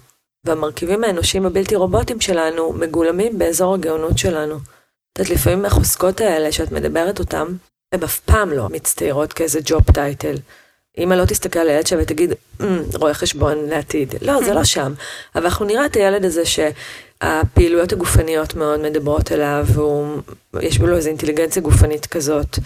והמרכיבים 0.45 1.03
האנושיים 1.03 1.45
הבלתי 1.45 1.75
רובוטיים 1.75 2.21
שלנו 2.21 2.73
מגולמים 2.73 3.37
באזור 3.37 3.73
הגאונות 3.73 4.17
שלנו. 4.17 4.55
את 4.55 5.19
יודעת, 5.19 5.35
לפעמים 5.35 5.65
החוזקות 5.65 6.21
האלה 6.21 6.51
שאת 6.51 6.71
מדברת 6.71 7.19
אותן, 7.19 7.45
הן 7.91 8.03
אף 8.03 8.19
פעם 8.19 8.49
לא 8.49 8.69
מצטיירות 8.69 9.33
כאיזה 9.33 9.59
ג'וב 9.65 9.83
טייטל. 9.93 10.35
אמא 10.97 11.13
לא 11.13 11.25
תסתכל 11.25 11.59
על 11.59 11.69
הילד 11.69 11.87
שלה 11.87 12.01
ותגיד, 12.01 12.31
mm, 12.31 12.63
רואה 12.93 13.13
חשבון 13.13 13.69
לעתיד. 13.69 14.15
לא, 14.21 14.43
זה 14.45 14.53
לא 14.53 14.63
שם. 14.63 14.93
אבל 15.35 15.43
אנחנו 15.43 15.65
נראה 15.65 15.85
את 15.85 15.95
הילד 15.95 16.25
הזה 16.25 16.43
שהפעילויות 16.45 17.93
הגופניות 17.93 18.55
מאוד 18.55 18.79
מדברות 18.79 19.31
אליו, 19.31 19.65
ויש 20.53 20.77
בו 20.77 20.89
איזו 20.89 21.09
אינטליגנציה 21.09 21.61
גופנית 21.61 22.05
כזאת. 22.05 22.59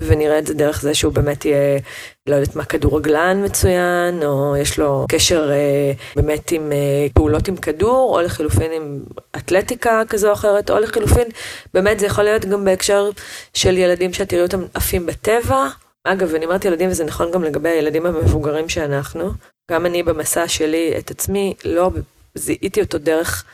ונראה 0.00 0.38
את 0.38 0.46
זה 0.46 0.54
דרך 0.54 0.82
זה 0.82 0.94
שהוא 0.94 1.12
באמת 1.12 1.44
יהיה, 1.44 1.78
לא 2.26 2.34
יודעת 2.34 2.56
מה, 2.56 2.64
כדורגלן 2.64 3.44
מצוין, 3.44 4.22
או 4.22 4.56
יש 4.56 4.78
לו 4.78 5.06
קשר 5.08 5.50
אה, 5.50 5.92
באמת 6.16 6.52
עם 6.52 6.72
אה, 6.72 7.06
פעולות 7.14 7.48
עם 7.48 7.56
כדור, 7.56 8.16
או 8.16 8.20
לחילופין 8.20 8.72
עם 8.72 9.00
אתלטיקה 9.36 10.02
כזו 10.08 10.28
או 10.28 10.32
אחרת, 10.32 10.70
או 10.70 10.78
לחילופין, 10.78 11.28
באמת 11.74 12.00
זה 12.00 12.06
יכול 12.06 12.24
להיות 12.24 12.44
גם 12.44 12.64
בהקשר 12.64 13.10
של 13.54 13.78
ילדים 13.78 14.12
שאת 14.12 14.28
תראי 14.28 14.42
אותם 14.42 14.64
עפים 14.74 15.06
בטבע. 15.06 15.66
אגב, 16.04 16.34
אני 16.34 16.44
אומרת 16.44 16.64
ילדים, 16.64 16.90
וזה 16.90 17.04
נכון 17.04 17.30
גם 17.30 17.44
לגבי 17.44 17.68
הילדים 17.68 18.06
המבוגרים 18.06 18.68
שאנחנו. 18.68 19.30
גם 19.70 19.86
אני 19.86 20.02
במסע 20.02 20.48
שלי 20.48 20.94
את 20.98 21.10
עצמי, 21.10 21.54
לא 21.64 21.90
זיהיתי 22.34 22.80
אותו 22.80 22.98
דרך 22.98 23.44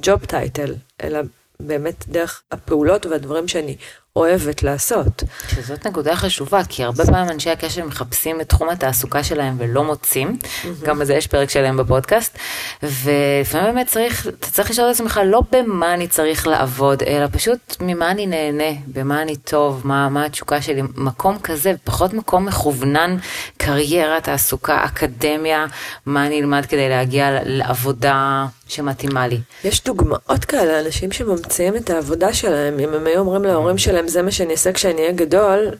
ג'וב 0.00 0.24
טייטל, 0.24 0.74
אלא 1.02 1.20
באמת 1.60 2.08
דרך 2.08 2.42
הפעולות 2.50 3.06
והדברים 3.06 3.48
שאני 3.48 3.76
אוהבת 4.16 4.62
לעשות. 4.62 5.22
שזאת 5.48 5.86
נקודה 5.86 6.16
חשובה, 6.16 6.60
כי 6.68 6.84
הרבה 6.84 7.06
פעמים 7.06 7.30
אנשי 7.30 7.50
הקשר 7.50 7.84
מחפשים 7.84 8.40
את 8.40 8.48
תחום 8.48 8.68
התעסוקה 8.68 9.22
שלהם 9.22 9.56
ולא 9.58 9.84
מוצאים, 9.84 10.38
mm-hmm. 10.42 10.66
גם 10.84 10.98
בזה 10.98 11.14
יש 11.14 11.26
פרק 11.26 11.50
שלהם 11.50 11.76
בפודקאסט, 11.76 12.38
ולפעמים 12.82 13.74
באמת 13.74 13.86
צריך, 13.86 14.26
אתה 14.26 14.46
צריך 14.46 14.70
לשאול 14.70 14.90
את 14.90 14.94
עצמך 14.94 15.20
לא 15.24 15.42
במה 15.52 15.94
אני 15.94 16.08
צריך 16.08 16.46
לעבוד, 16.46 17.02
אלא 17.02 17.26
פשוט 17.32 17.76
ממה 17.80 18.10
אני 18.10 18.26
נהנה, 18.26 18.78
במה 18.86 19.22
אני 19.22 19.36
טוב, 19.36 19.80
מה, 19.84 20.08
מה 20.08 20.24
התשוקה 20.24 20.62
שלי, 20.62 20.82
מקום 20.96 21.38
כזה, 21.38 21.72
פחות 21.84 22.14
מקום 22.14 22.46
מכוונן, 22.46 23.16
קריירה, 23.56 24.20
תעסוקה, 24.20 24.84
אקדמיה, 24.84 25.66
מה 26.06 26.26
אני 26.26 26.40
אלמד 26.40 26.66
כדי 26.66 26.88
להגיע 26.88 27.38
לעבודה 27.44 28.46
שמתאימה 28.68 29.26
לי. 29.26 29.40
יש 29.64 29.84
דוגמאות 29.84 30.44
כאלה, 30.48 30.80
אנשים 30.80 31.12
שממציאים 31.12 31.76
את 31.76 31.90
העבודה 31.90 32.32
שלהם, 32.32 32.78
אם 32.80 32.94
הם 32.94 33.06
היו 33.06 33.20
אומרים 33.20 33.44
להורים 33.44 33.78
שלהם, 33.78 34.07
זה 34.08 34.22
מה 34.22 34.30
שאני 34.30 34.52
אעשה 34.52 34.72
כשאני 34.72 35.00
אהיה 35.00 35.12
גדול, 35.12 35.70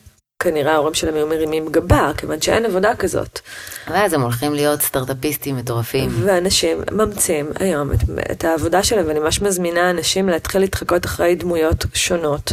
כנראה 0.43 0.73
ההורים 0.73 0.95
שלהם 0.95 1.15
היו 1.15 1.27
מרימים 1.27 1.69
גבה, 1.69 2.13
כיוון 2.17 2.41
שאין 2.41 2.67
עבודה 2.67 2.97
כזאת. 2.97 3.41
ואז 3.87 4.13
הם 4.13 4.21
הולכים 4.21 4.55
להיות 4.55 4.83
סטארטאפיסטים 4.83 5.57
מטורפים. 5.57 6.11
ואנשים 6.25 6.79
ממציאים 6.93 7.51
היום 7.61 7.93
את, 7.93 7.99
את 8.33 8.45
העבודה 8.45 8.83
שלהם, 8.83 9.05
ואני 9.09 9.19
ממש 9.19 9.43
מזמינה 9.43 9.91
אנשים 9.91 10.29
להתחיל 10.29 10.61
להתחקות 10.61 11.07
אחרי 11.07 11.35
דמויות 11.35 11.85
שונות. 11.95 12.53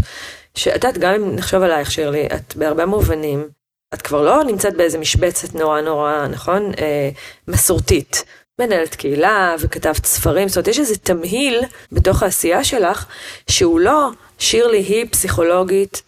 שאת 0.55 0.73
יודעת, 0.73 0.97
גם 0.97 1.13
אם 1.13 1.35
נחשוב 1.35 1.63
עלייך, 1.63 1.91
שירלי, 1.91 2.25
את 2.25 2.55
בהרבה 2.55 2.85
מובנים, 2.85 3.47
את 3.93 4.01
כבר 4.01 4.21
לא 4.21 4.43
נמצאת 4.43 4.77
באיזה 4.77 4.97
משבצת 4.97 5.55
נורא 5.55 5.81
נורא, 5.81 6.27
נכון? 6.27 6.71
אה, 6.79 7.09
מסורתית. 7.47 8.23
מנהלת 8.59 8.95
קהילה 8.95 9.55
וכתבת 9.59 10.05
ספרים, 10.05 10.47
זאת 10.47 10.57
אומרת, 10.57 10.67
יש 10.67 10.79
איזה 10.79 10.97
תמהיל 10.97 11.61
בתוך 11.91 12.23
העשייה 12.23 12.63
שלך, 12.63 13.05
שהוא 13.49 13.79
לא 13.79 14.09
שירלי 14.39 14.77
היא 14.77 15.05
פסיכולוגית, 15.11 16.01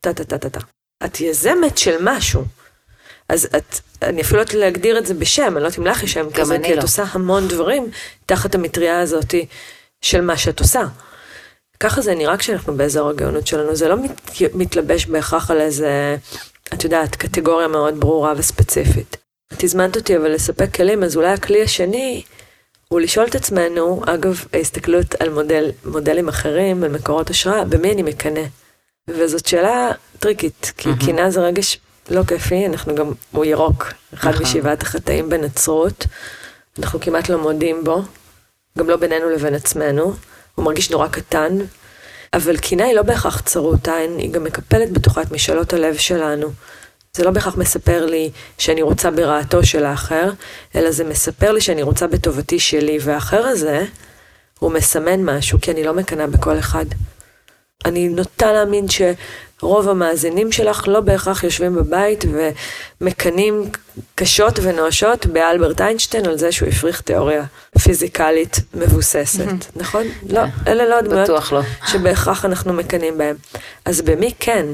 טה 0.00 0.14
טה 0.14 0.24
טה 0.24 0.38
טה 0.38 0.50
טה. 0.50 0.60
את 1.04 1.20
יזמת 1.20 1.78
של 1.78 1.96
משהו. 2.00 2.44
אז 3.28 3.48
את 3.56 3.80
אני 4.02 4.22
אפילו 4.22 4.36
לא 4.36 4.42
יודעת 4.42 4.54
להגדיר 4.54 4.98
את 4.98 5.06
זה 5.06 5.14
בשם, 5.14 5.42
אני 5.42 5.54
לא 5.54 5.58
יודעת 5.58 5.78
אם 5.78 5.86
לך 5.86 6.02
יש 6.02 6.12
שם 6.12 6.30
כזה, 6.30 6.58
כי 6.64 6.74
לא. 6.74 6.78
את 6.78 6.82
עושה 6.82 7.04
המון 7.12 7.48
דברים 7.48 7.90
תחת 8.26 8.54
המטריה 8.54 9.00
הזאת 9.00 9.34
של 10.00 10.20
מה 10.20 10.36
שאת 10.36 10.60
עושה. 10.60 10.82
ככה 11.80 12.00
זה 12.00 12.14
נראה 12.14 12.36
כשאנחנו 12.36 12.76
באזור 12.76 13.08
הגאונות 13.08 13.46
שלנו, 13.46 13.76
זה 13.76 13.88
לא 13.88 13.96
מת, 13.96 14.20
מתלבש 14.54 15.06
בהכרח 15.06 15.50
על 15.50 15.60
איזה, 15.60 16.16
את 16.74 16.84
יודעת, 16.84 17.16
קטגוריה 17.16 17.68
מאוד 17.68 18.00
ברורה 18.00 18.32
וספציפית. 18.36 19.16
את 19.52 19.64
הזמנת 19.64 19.96
אותי 19.96 20.16
אבל 20.16 20.28
לספק 20.28 20.74
כלים, 20.74 21.02
אז 21.02 21.16
אולי 21.16 21.28
הכלי 21.28 21.62
השני 21.62 22.22
הוא 22.88 23.00
לשאול 23.00 23.26
את 23.26 23.34
עצמנו, 23.34 24.02
אגב, 24.06 24.44
ההסתכלות 24.52 25.14
על 25.20 25.28
מודל, 25.28 25.70
מודלים 25.84 26.28
אחרים, 26.28 26.84
על 26.84 26.90
מקורות 26.90 27.30
השראה, 27.30 27.64
במי 27.64 27.92
אני 27.92 28.02
מקנא? 28.02 28.40
וזאת 29.08 29.46
שאלה 29.46 29.90
טריקית, 30.18 30.72
כי 30.76 30.88
mm-hmm. 30.88 31.06
קנאה 31.06 31.30
זה 31.30 31.40
רגש 31.40 31.80
לא 32.10 32.22
כיפי, 32.22 32.66
אנחנו 32.66 32.94
גם, 32.94 33.12
הוא 33.30 33.44
ירוק, 33.44 33.92
אחד 34.14 34.30
נכון. 34.30 34.42
משבעת 34.42 34.82
החטאים 34.82 35.28
בנצרות, 35.28 36.06
אנחנו 36.78 37.00
כמעט 37.00 37.28
לא 37.28 37.38
מודים 37.38 37.84
בו, 37.84 38.02
גם 38.78 38.88
לא 38.88 38.96
בינינו 38.96 39.30
לבין 39.30 39.54
עצמנו, 39.54 40.14
הוא 40.54 40.64
מרגיש 40.64 40.90
נורא 40.90 41.08
קטן, 41.08 41.58
אבל 42.32 42.56
קנאה 42.56 42.86
היא 42.86 42.94
לא 42.94 43.02
בהכרח 43.02 43.40
צרות 43.40 43.88
עין, 43.88 44.18
היא 44.18 44.32
גם 44.32 44.44
מקפלת 44.44 44.92
בתוכה 44.92 45.22
את 45.22 45.30
משאלות 45.30 45.72
הלב 45.72 45.96
שלנו. 45.96 46.52
זה 47.12 47.24
לא 47.24 47.30
בהכרח 47.30 47.56
מספר 47.56 48.06
לי 48.06 48.30
שאני 48.58 48.82
רוצה 48.82 49.10
ברעתו 49.10 49.66
של 49.66 49.84
האחר, 49.84 50.30
אלא 50.74 50.90
זה 50.90 51.04
מספר 51.04 51.52
לי 51.52 51.60
שאני 51.60 51.82
רוצה 51.82 52.06
בטובתי 52.06 52.58
שלי, 52.58 52.98
והאחר 53.00 53.46
הזה, 53.46 53.84
הוא 54.58 54.72
מסמן 54.72 55.24
משהו, 55.24 55.58
כי 55.60 55.70
אני 55.70 55.84
לא 55.84 55.94
מקנאה 55.94 56.26
בכל 56.26 56.58
אחד. 56.58 56.84
אני 57.84 58.08
נוטה 58.08 58.52
להאין 58.52 58.86
שרוב 58.88 59.88
המאזינים 59.88 60.52
שלך 60.52 60.88
לא 60.88 61.00
בהכרח 61.00 61.44
יושבים 61.44 61.74
בבית 61.74 62.24
ומקנאים 63.00 63.70
קשות 64.14 64.58
ונואשות 64.62 65.26
באלברט 65.26 65.80
איינשטיין 65.80 66.26
על 66.26 66.38
זה 66.38 66.52
שהוא 66.52 66.68
הפריך 66.68 67.00
תיאוריה 67.00 67.44
פיזיקלית 67.82 68.60
מבוססת, 68.74 69.46
נכון? 69.76 70.06
לא, 70.28 70.40
אלה 70.66 70.88
לא 70.88 70.98
הדמויות 70.98 71.52
לא. 71.52 71.60
שבהכרח 71.86 72.44
אנחנו 72.44 72.72
מקנאים 72.72 73.18
בהם. 73.18 73.36
אז 73.84 74.00
במי 74.00 74.32
כן? 74.40 74.66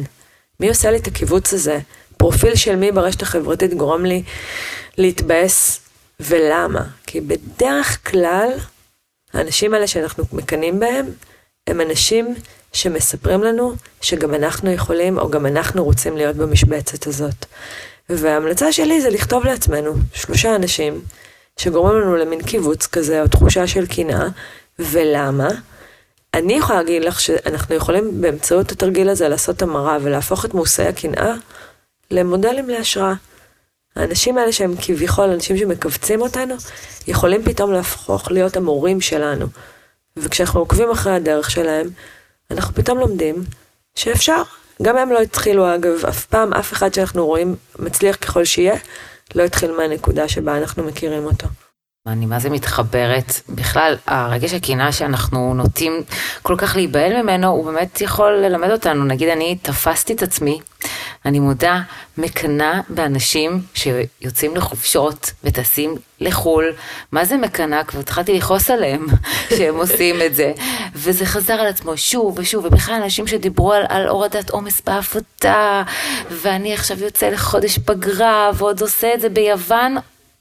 מי 0.61 0.69
עושה 0.69 0.91
לי 0.91 0.97
את 0.97 1.07
הקיבוץ 1.07 1.55
הזה? 1.55 1.79
פרופיל 2.17 2.55
של 2.55 2.77
מי 2.77 2.93
ברשת 2.93 3.23
החברתית 3.23 3.75
גורם 3.75 4.05
לי 4.05 4.23
להתבאס, 4.99 5.81
ולמה? 6.21 6.83
כי 7.07 7.21
בדרך 7.21 8.11
כלל, 8.11 8.49
האנשים 9.33 9.75
האלה 9.75 9.87
שאנחנו 9.87 10.25
מקנאים 10.33 10.81
בהם, 10.81 11.07
הם 11.67 11.81
אנשים 11.81 12.35
שמספרים 12.73 13.43
לנו 13.43 13.75
שגם 14.01 14.35
אנחנו 14.35 14.71
יכולים, 14.71 15.19
או 15.19 15.31
גם 15.31 15.47
אנחנו 15.47 15.85
רוצים 15.85 16.17
להיות 16.17 16.37
במשבצת 16.37 17.07
הזאת. 17.07 17.47
וההמלצה 18.09 18.73
שלי 18.73 19.01
זה 19.01 19.11
לכתוב 19.11 19.45
לעצמנו 19.45 19.95
שלושה 20.15 20.57
אנשים 20.57 21.01
שגורמים 21.57 22.01
לנו 22.01 22.17
למין 22.17 22.43
קיבוץ 22.43 22.87
כזה, 22.87 23.23
או 23.23 23.29
תחושה 23.29 23.67
של 23.67 23.87
קנאה, 23.87 24.27
ולמה? 24.79 25.49
אני 26.35 26.53
יכולה 26.53 26.79
להגיד 26.79 27.05
לך 27.05 27.21
שאנחנו 27.21 27.75
יכולים 27.75 28.21
באמצעות 28.21 28.73
התרגיל 28.73 29.09
הזה 29.09 29.29
לעשות 29.29 29.63
המרה 29.63 29.99
ולהפוך 30.03 30.45
את 30.45 30.55
מושאי 30.55 30.87
הקנאה 30.87 31.35
למודלים 32.11 32.69
להשראה. 32.69 33.15
האנשים 33.97 34.39
האלה 34.39 34.53
שהם 34.53 34.75
כביכול 34.83 35.31
אנשים 35.31 35.57
שמכווצים 35.57 36.21
אותנו, 36.21 36.55
יכולים 37.07 37.43
פתאום 37.43 37.73
להפוך 37.73 38.31
להיות 38.31 38.57
המורים 38.57 39.01
שלנו. 39.01 39.47
וכשאנחנו 40.17 40.61
עוקבים 40.61 40.91
אחרי 40.91 41.13
הדרך 41.15 41.51
שלהם, 41.51 41.89
אנחנו 42.51 42.75
פתאום 42.75 42.99
לומדים 42.99 43.45
שאפשר. 43.95 44.43
גם 44.83 44.97
הם 44.97 45.11
לא 45.11 45.21
התחילו, 45.21 45.75
אגב, 45.75 46.05
אף 46.09 46.25
פעם, 46.25 46.53
אף 46.53 46.73
אחד 46.73 46.95
שאנחנו 46.95 47.27
רואים 47.27 47.57
מצליח 47.79 48.17
ככל 48.17 48.45
שיהיה, 48.45 48.75
לא 49.35 49.43
התחיל 49.43 49.73
מהנקודה 49.73 50.29
שבה 50.29 50.59
אנחנו 50.59 50.85
מכירים 50.85 51.25
אותו. 51.25 51.47
אני 52.07 52.27
מה 52.27 52.41
זה 52.41 52.51
מתחברת, 52.51 53.41
בכלל 53.49 53.97
הרגש 54.07 54.55
הקנאה 54.55 54.93
שאנחנו 54.93 55.55
נוטים 55.55 56.03
כל 56.43 56.55
כך 56.59 56.77
להיבהל 56.77 57.23
ממנו, 57.23 57.49
הוא 57.49 57.65
באמת 57.65 58.01
יכול 58.01 58.33
ללמד 58.33 58.71
אותנו, 58.71 59.05
נגיד 59.05 59.29
אני 59.29 59.59
תפסתי 59.63 60.13
את 60.13 60.23
עצמי, 60.23 60.61
אני 61.25 61.41
מודה, 61.41 61.81
מקנאה 62.19 62.81
באנשים 62.89 63.63
שיוצאים 63.75 64.57
לחופשות 64.57 65.33
וטסים 65.45 65.95
לחו"ל, 66.21 66.73
מה 67.13 67.25
זה 67.25 67.37
מקנאה? 67.37 67.85
כבר 67.85 68.01
התחלתי 68.01 68.33
לכעוס 68.39 68.71
עליהם 68.71 69.07
שהם 69.57 69.77
עושים 69.77 70.23
את 70.27 70.35
זה, 70.35 70.53
וזה 70.95 71.27
חזר 71.27 71.53
על 71.53 71.67
עצמו 71.67 71.97
שוב 71.97 72.39
ושוב, 72.39 72.65
ובכלל 72.65 72.95
אנשים 73.03 73.27
שדיברו 73.27 73.73
על, 73.73 73.83
על 73.89 74.09
הורדת 74.09 74.51
עומס 74.51 74.83
בעבודה, 74.87 75.83
ואני 76.31 76.75
עכשיו 76.75 77.03
יוצא 77.03 77.29
לחודש 77.29 77.79
פגרה 77.79 78.51
ועוד 78.55 78.81
עושה 78.81 79.15
את 79.15 79.21
זה 79.21 79.29
ביוון, 79.29 79.97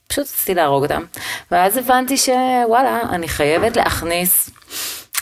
פשוט 0.08 0.24
רציתי 0.24 0.54
להרוג 0.54 0.84
אותם. 0.84 1.04
ואז 1.52 1.78
הבנתי 1.78 2.18
שוואלה, 2.18 3.02
אני 3.10 3.28
חייבת 3.28 3.76
להכניס 3.76 4.50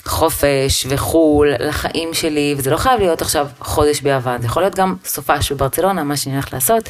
חופש 0.06 0.86
וחו"ל 0.90 1.54
לחיים 1.60 2.14
שלי, 2.14 2.56
וזה 2.58 2.70
לא 2.70 2.78
חייב 2.78 3.00
להיות 3.00 3.22
עכשיו 3.22 3.48
חודש 3.60 4.02
ביוון, 4.02 4.42
זה 4.42 4.48
יכול 4.48 4.64
להיות 4.64 4.76
גם 4.76 4.96
סופש 5.06 5.52
בברצלונה, 5.52 6.04
מה 6.04 6.18
שאני 6.18 6.36
הולכת 6.36 6.54
לעשות. 6.54 6.90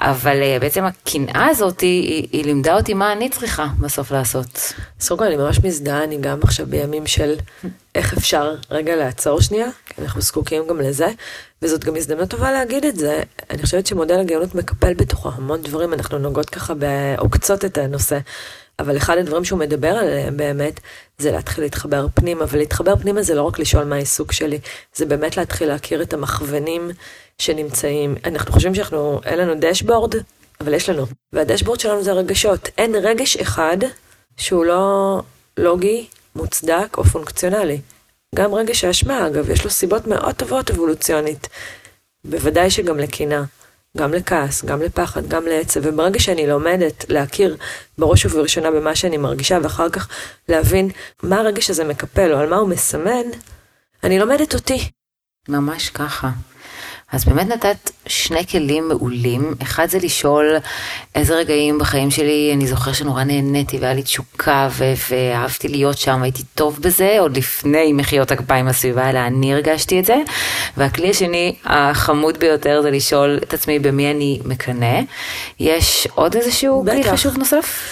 אבל 0.00 0.36
uh, 0.40 0.60
בעצם 0.60 0.84
הקנאה 0.84 1.46
הזאת, 1.50 1.80
היא, 1.80 2.28
היא 2.32 2.44
לימדה 2.44 2.76
אותי 2.76 2.94
מה 2.94 3.12
אני 3.12 3.28
צריכה 3.28 3.66
בסוף 3.80 4.10
לעשות. 4.10 4.72
סורגו, 5.00 5.24
אני 5.24 5.36
ממש 5.36 5.58
מזדהה, 5.64 6.04
אני 6.04 6.18
גם 6.20 6.38
עכשיו 6.42 6.66
בימים 6.66 7.06
של 7.06 7.34
איך 7.94 8.12
אפשר 8.18 8.54
רגע 8.70 8.96
לעצור 8.96 9.40
שנייה, 9.40 9.68
כי 9.86 10.02
אנחנו 10.02 10.20
זקוקים 10.20 10.62
גם 10.68 10.80
לזה, 10.80 11.08
וזאת 11.62 11.84
גם 11.84 11.96
הזדמנות 11.96 12.28
טובה 12.28 12.52
להגיד 12.52 12.84
את 12.84 12.96
זה. 12.96 13.22
אני 13.50 13.62
חושבת 13.62 13.86
שמודל 13.86 14.20
הגאונות 14.20 14.54
מקפל 14.54 14.94
בתוכו 14.94 15.30
המון 15.34 15.62
דברים, 15.62 15.92
אנחנו 15.92 16.18
נוגעות 16.18 16.50
ככה 16.50 16.74
בעוקצות 16.74 17.64
את 17.64 17.78
הנושא. 17.78 18.18
אבל 18.82 18.96
אחד 18.96 19.18
הדברים 19.18 19.44
שהוא 19.44 19.58
מדבר 19.58 19.88
עליהם 19.88 20.36
באמת, 20.36 20.80
זה 21.18 21.32
להתחיל 21.32 21.64
להתחבר 21.64 22.06
פנימה, 22.14 22.44
ולהתחבר 22.48 22.96
פנימה 22.96 23.22
זה 23.22 23.34
לא 23.34 23.42
רק 23.42 23.58
לשאול 23.58 23.84
מה 23.84 23.96
העיסוק 23.96 24.32
שלי, 24.32 24.58
זה 24.94 25.06
באמת 25.06 25.36
להתחיל 25.36 25.68
להכיר 25.68 26.02
את 26.02 26.14
המכוונים 26.14 26.90
שנמצאים. 27.38 28.16
אנחנו 28.24 28.52
חושבים 28.52 28.74
שאנחנו, 28.74 29.20
אין 29.24 29.38
לנו 29.38 29.54
דשבורד, 29.58 30.14
אבל 30.60 30.74
יש 30.74 30.88
לנו. 30.88 31.06
והדשבורד 31.32 31.80
שלנו 31.80 32.02
זה 32.02 32.12
רגשות. 32.12 32.68
אין 32.78 32.94
רגש 32.94 33.36
אחד 33.36 33.76
שהוא 34.36 34.64
לא 34.64 35.20
לוגי, 35.56 36.06
מוצדק 36.36 36.98
או 36.98 37.04
פונקציונלי. 37.04 37.80
גם 38.34 38.54
רגש 38.54 38.84
האשמה, 38.84 39.26
אגב, 39.26 39.50
יש 39.50 39.64
לו 39.64 39.70
סיבות 39.70 40.06
מאוד 40.06 40.34
טובות 40.34 40.70
אבולוציונית. 40.70 41.48
בוודאי 42.24 42.70
שגם 42.70 42.98
לקנאה. 42.98 43.42
גם 43.96 44.12
לכעס, 44.12 44.64
גם 44.64 44.82
לפחד, 44.82 45.28
גם 45.28 45.46
לעצב, 45.46 45.80
וברגע 45.84 46.20
שאני 46.20 46.46
לומדת 46.46 47.04
להכיר 47.08 47.56
בראש 47.98 48.26
ובראשונה 48.26 48.70
במה 48.70 48.94
שאני 48.96 49.16
מרגישה, 49.16 49.58
ואחר 49.62 49.88
כך 49.88 50.08
להבין 50.48 50.90
מה 51.22 51.40
הרגש 51.40 51.70
הזה 51.70 51.84
מקפל 51.84 52.32
או 52.32 52.38
על 52.38 52.48
מה 52.48 52.56
הוא 52.56 52.68
מסמן, 52.68 53.26
אני 54.04 54.18
לומדת 54.18 54.54
אותי. 54.54 54.90
ממש 55.48 55.90
ככה. 55.90 56.30
אז 57.12 57.24
באמת 57.24 57.48
נתת 57.48 57.90
שני 58.06 58.46
כלים 58.46 58.88
מעולים, 58.88 59.54
אחד 59.62 59.86
זה 59.90 59.98
לשאול 59.98 60.56
איזה 61.14 61.34
רגעים 61.34 61.78
בחיים 61.78 62.10
שלי 62.10 62.50
אני 62.54 62.66
זוכר 62.66 62.92
שנורא 62.92 63.24
נהניתי 63.24 63.78
והיה 63.78 63.94
לי 63.94 64.02
תשוקה 64.02 64.68
ו- 64.70 64.92
ואהבתי 65.10 65.68
להיות 65.68 65.98
שם, 65.98 66.22
הייתי 66.22 66.42
טוב 66.54 66.78
בזה, 66.80 67.16
עוד 67.20 67.36
לפני 67.36 67.92
מחיאות 67.92 68.30
הכפיים 68.32 68.68
הסביבה, 68.68 69.10
אלא 69.10 69.18
אני 69.18 69.54
הרגשתי 69.54 70.00
את 70.00 70.04
זה. 70.04 70.16
והכלי 70.76 71.10
השני 71.10 71.54
החמוד 71.64 72.38
ביותר 72.38 72.82
זה 72.82 72.90
לשאול 72.90 73.38
את 73.42 73.54
עצמי 73.54 73.78
במי 73.78 74.10
אני 74.10 74.40
מקנא. 74.44 75.00
יש 75.60 76.08
עוד 76.14 76.36
איזשהו 76.36 76.84
כלי 76.90 77.04
חשוב 77.04 77.38
נוסף? 77.38 77.82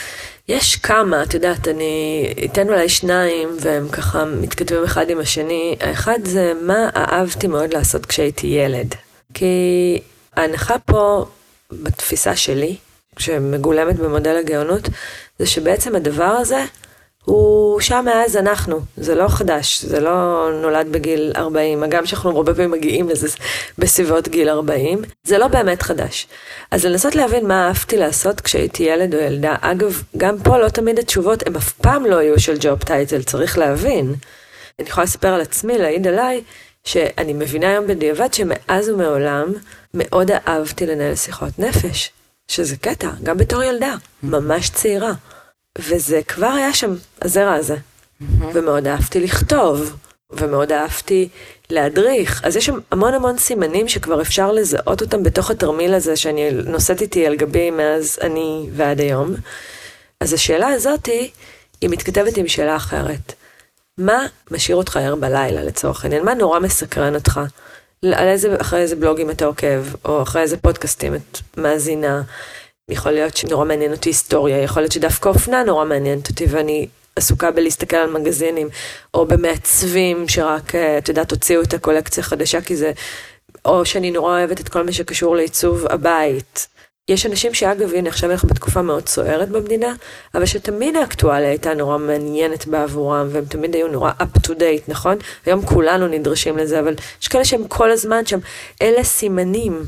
יש 0.48 0.76
כמה, 0.76 1.22
את 1.22 1.34
יודעת, 1.34 1.68
אני 1.68 2.26
אתן 2.44 2.68
אולי 2.68 2.88
שניים, 2.88 3.48
והם 3.60 3.88
ככה 3.88 4.24
מתכתבים 4.24 4.84
אחד 4.84 5.10
עם 5.10 5.20
השני. 5.20 5.76
האחד 5.80 6.18
זה 6.24 6.52
מה 6.62 6.88
אהבתי 6.96 7.46
מאוד 7.46 7.74
לעשות 7.74 8.06
כשהייתי 8.06 8.46
ילד. 8.46 8.94
כי 9.34 9.98
ההנחה 10.36 10.78
פה, 10.78 11.26
בתפיסה 11.72 12.36
שלי, 12.36 12.76
שמגולמת 13.18 13.96
במודל 13.96 14.36
הגאונות, 14.36 14.88
זה 15.38 15.46
שבעצם 15.46 15.96
הדבר 15.96 16.24
הזה, 16.24 16.64
הוא 17.24 17.80
שם 17.80 18.04
מאז 18.04 18.36
אנחנו, 18.36 18.80
זה 18.96 19.14
לא 19.14 19.28
חדש, 19.28 19.84
זה 19.84 20.00
לא 20.00 20.48
נולד 20.62 20.92
בגיל 20.92 21.32
40, 21.36 21.82
הגם 21.82 22.06
שאנחנו 22.06 22.30
הרבה 22.30 22.54
פעמים 22.54 22.70
מגיעים 22.70 23.08
לזה 23.08 23.28
בסביבות 23.78 24.28
גיל 24.28 24.48
40, 24.48 25.02
זה 25.24 25.38
לא 25.38 25.48
באמת 25.48 25.82
חדש. 25.82 26.26
אז 26.70 26.84
לנסות 26.84 27.14
להבין 27.14 27.46
מה 27.46 27.66
אהבתי 27.66 27.96
לעשות 27.96 28.40
כשהייתי 28.40 28.82
ילד 28.82 29.14
או 29.14 29.20
ילדה, 29.20 29.56
אגב, 29.60 30.02
גם 30.16 30.38
פה 30.38 30.58
לא 30.58 30.68
תמיד 30.68 30.98
התשובות, 30.98 31.46
הם 31.46 31.56
אף 31.56 31.72
פעם 31.72 32.06
לא 32.06 32.22
יהיו 32.22 32.40
של 32.40 32.56
ג'וב 32.60 32.78
טייטל, 32.78 33.22
צריך 33.22 33.58
להבין. 33.58 34.14
אני 34.78 34.88
יכולה 34.88 35.04
לספר 35.04 35.28
על 35.28 35.40
עצמי, 35.40 35.78
להעיד 35.78 36.06
עליי, 36.06 36.42
שאני 36.84 37.32
מבינה 37.32 37.68
היום 37.68 37.86
בדיעבד 37.86 38.34
שמאז 38.34 38.88
ומעולם 38.88 39.52
מאוד 39.94 40.30
אהבתי 40.30 40.86
לנהל 40.86 41.14
שיחות 41.14 41.58
נפש, 41.58 42.10
שזה 42.48 42.76
קטע, 42.76 43.10
גם 43.22 43.36
בתור 43.36 43.62
ילדה, 43.62 43.94
ממש 44.22 44.70
צעירה. 44.70 45.12
וזה 45.78 46.20
כבר 46.28 46.46
היה 46.46 46.72
שם, 46.72 46.94
הזרע 47.22 47.54
הזה. 47.54 47.76
ומאוד 48.52 48.86
אהבתי 48.86 49.20
לכתוב, 49.20 49.96
ומאוד 50.30 50.72
אהבתי 50.72 51.28
להדריך. 51.70 52.44
אז 52.44 52.56
יש 52.56 52.66
שם 52.66 52.78
המון 52.90 53.14
המון 53.14 53.38
סימנים 53.38 53.88
שכבר 53.88 54.22
אפשר 54.22 54.52
לזהות 54.52 55.02
אותם 55.02 55.22
בתוך 55.22 55.50
התרמיל 55.50 55.94
הזה 55.94 56.16
שאני 56.16 56.50
נושאת 56.50 57.00
איתי 57.00 57.26
על 57.26 57.36
גבי 57.36 57.70
מאז 57.70 58.18
אני 58.22 58.68
ועד 58.72 59.00
היום. 59.00 59.34
אז 60.20 60.32
השאלה 60.32 60.68
הזאתי, 60.68 61.30
היא 61.80 61.90
מתכתבת 61.90 62.36
עם 62.36 62.48
שאלה 62.48 62.76
אחרת. 62.76 63.32
מה 64.00 64.26
משאיר 64.50 64.76
אותך 64.76 64.96
ער 64.96 65.14
בלילה 65.14 65.62
לצורך 65.62 66.04
העניין? 66.04 66.24
מה 66.24 66.34
נורא 66.34 66.58
מסקרן 66.58 67.14
אותך? 67.14 67.40
על 68.04 68.28
איזה, 68.28 68.56
אחרי 68.60 68.80
איזה 68.80 68.96
בלוגים 68.96 69.30
אתה 69.30 69.44
עוקב, 69.44 69.82
או 70.04 70.22
אחרי 70.22 70.42
איזה 70.42 70.56
פודקאסטים 70.56 71.14
את 71.14 71.38
מאזינה. 71.56 72.22
יכול 72.88 73.12
להיות 73.12 73.36
שנורא 73.36 73.64
מעניין 73.64 73.92
אותי 73.92 74.08
היסטוריה, 74.08 74.62
יכול 74.62 74.82
להיות 74.82 74.92
שדווקא 74.92 75.28
אופנה 75.28 75.62
נורא 75.64 75.84
מעניינת 75.84 76.28
אותי 76.28 76.46
ואני 76.48 76.88
עסוקה 77.16 77.50
בלהסתכל 77.50 77.96
על 77.96 78.10
מגזינים, 78.10 78.68
או 79.14 79.26
במעצבים 79.26 80.28
שרק, 80.28 80.74
אה, 80.74 80.98
את 80.98 81.08
יודעת, 81.08 81.30
הוציאו 81.30 81.62
את 81.62 81.74
הקולקציה 81.74 82.20
החדשה, 82.20 82.60
כי 82.60 82.76
זה, 82.76 82.92
או 83.64 83.84
שאני 83.84 84.10
נורא 84.10 84.30
אוהבת 84.30 84.60
את 84.60 84.68
כל 84.68 84.82
מה 84.82 84.92
שקשור 84.92 85.36
לעיצוב 85.36 85.86
הבית. 85.90 86.68
יש 87.10 87.26
אנשים 87.26 87.54
שאגב, 87.54 87.94
הנה 87.94 88.08
עכשיו 88.08 88.30
אנחנו 88.30 88.48
בתקופה 88.48 88.82
מאוד 88.82 89.08
סוערת 89.08 89.48
במדינה, 89.48 89.94
אבל 90.34 90.46
שתמיד 90.46 90.96
האקטואליה 90.96 91.48
הייתה 91.48 91.74
נורא 91.74 91.98
מעניינת 91.98 92.66
בעבורם, 92.66 93.28
והם 93.32 93.44
תמיד 93.44 93.74
היו 93.74 93.88
נורא 93.88 94.12
up 94.20 94.38
to 94.46 94.50
date, 94.50 94.82
נכון? 94.88 95.16
היום 95.46 95.66
כולנו 95.66 96.06
נדרשים 96.06 96.58
לזה, 96.58 96.80
אבל 96.80 96.94
יש 97.22 97.28
כאלה 97.28 97.44
שהם 97.44 97.68
כל 97.68 97.90
הזמן 97.90 98.26
שם. 98.26 98.38
אלה 98.82 99.04
סימנים. 99.04 99.84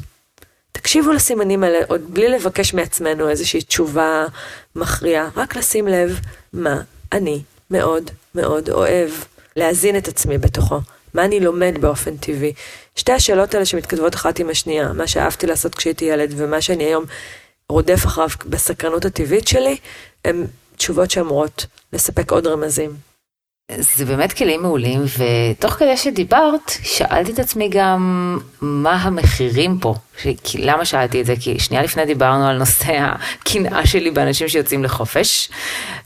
תקשיבו 0.72 1.12
לסימנים 1.12 1.64
האלה, 1.64 1.78
עוד 1.88 2.14
בלי 2.14 2.28
לבקש 2.28 2.74
מעצמנו 2.74 3.28
איזושהי 3.28 3.62
תשובה 3.62 4.26
מכריעה, 4.76 5.28
רק 5.36 5.56
לשים 5.56 5.88
לב 5.88 6.20
מה 6.52 6.80
אני 7.12 7.42
מאוד 7.70 8.10
מאוד 8.34 8.70
אוהב, 8.70 9.10
להזין 9.56 9.96
את 9.96 10.08
עצמי 10.08 10.38
בתוכו. 10.38 10.80
מה 11.14 11.24
אני 11.24 11.40
לומד 11.40 11.74
באופן 11.80 12.16
טבעי. 12.16 12.52
שתי 12.96 13.12
השאלות 13.12 13.54
האלה 13.54 13.66
שמתכתבות 13.66 14.14
אחת 14.14 14.38
עם 14.38 14.50
השנייה, 14.50 14.92
מה 14.92 15.06
שאהבתי 15.06 15.46
לעשות 15.46 15.74
כשהייתי 15.74 16.04
ילד 16.04 16.34
ומה 16.36 16.60
שאני 16.60 16.84
היום 16.84 17.04
רודף 17.68 18.06
אחריו 18.06 18.28
בסקרנות 18.46 19.04
הטבעית 19.04 19.48
שלי, 19.48 19.76
הן 20.24 20.46
תשובות 20.76 21.10
שאמורות 21.10 21.66
לספק 21.92 22.30
עוד 22.32 22.46
רמזים. 22.46 22.90
זה 23.78 24.04
באמת 24.04 24.32
כלים 24.32 24.62
מעולים, 24.62 25.00
ותוך 25.18 25.72
כדי 25.72 25.96
שדיברת, 25.96 26.72
שאלתי 26.82 27.32
את 27.32 27.38
עצמי 27.38 27.68
גם 27.72 28.38
מה 28.60 28.92
המחירים 28.92 29.78
פה. 29.78 29.94
ש... 30.18 30.26
למה 30.58 30.84
שאלתי 30.84 31.20
את 31.20 31.26
זה? 31.26 31.34
כי 31.40 31.58
שנייה 31.58 31.82
לפני 31.82 32.06
דיברנו 32.06 32.48
על 32.48 32.58
נושא 32.58 32.98
הקנאה 33.00 33.86
שלי 33.86 34.10
באנשים 34.10 34.48
שיוצאים 34.48 34.84
לחופש, 34.84 35.50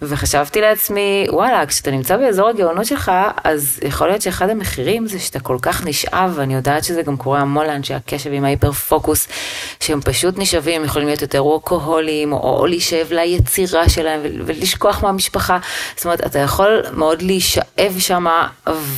וחשבתי 0.03 0.61
לעצמי, 0.61 1.27
וואלה, 1.31 1.66
כשאתה 1.66 1.90
נמצא 1.90 2.16
באזור 2.16 2.49
הגאונות 2.49 2.87
שלך, 2.87 3.12
אז 3.45 3.81
יכול 3.83 4.09
להיות 4.09 4.23
שאחד 4.23 4.51
המחירים 4.51 5.07
זה 5.07 5.19
שאתה 5.19 5.40
כל 5.40 5.57
כך 5.62 5.87
נשאב, 5.87 6.33
ואני 6.35 6.55
יודעת 6.55 6.85
שזה 6.85 7.03
גם 7.03 7.16
קורה 7.16 7.40
המון 7.40 7.66
לאנשי 7.66 7.95
הקשב 7.95 8.33
עם 8.33 8.45
ההיפר 8.45 8.73
פוקוס, 8.73 9.29
שהם 9.81 10.01
פשוט 10.01 10.38
נשאבים, 10.38 10.85
יכולים 10.85 11.09
להיות 11.09 11.23
יותר 11.23 11.47
ווקוהולים, 11.47 12.33
או, 12.33 12.59
או 12.59 12.66
להישאב 12.66 13.12
ליצירה 13.12 13.88
שלהם 13.88 14.21
ולשכוח 14.47 15.03
מהמשפחה. 15.03 15.59
זאת 15.97 16.05
אומרת, 16.05 16.27
אתה 16.27 16.38
יכול 16.38 16.83
מאוד 16.92 17.23
להישאב 17.23 17.95
שמה 17.99 18.49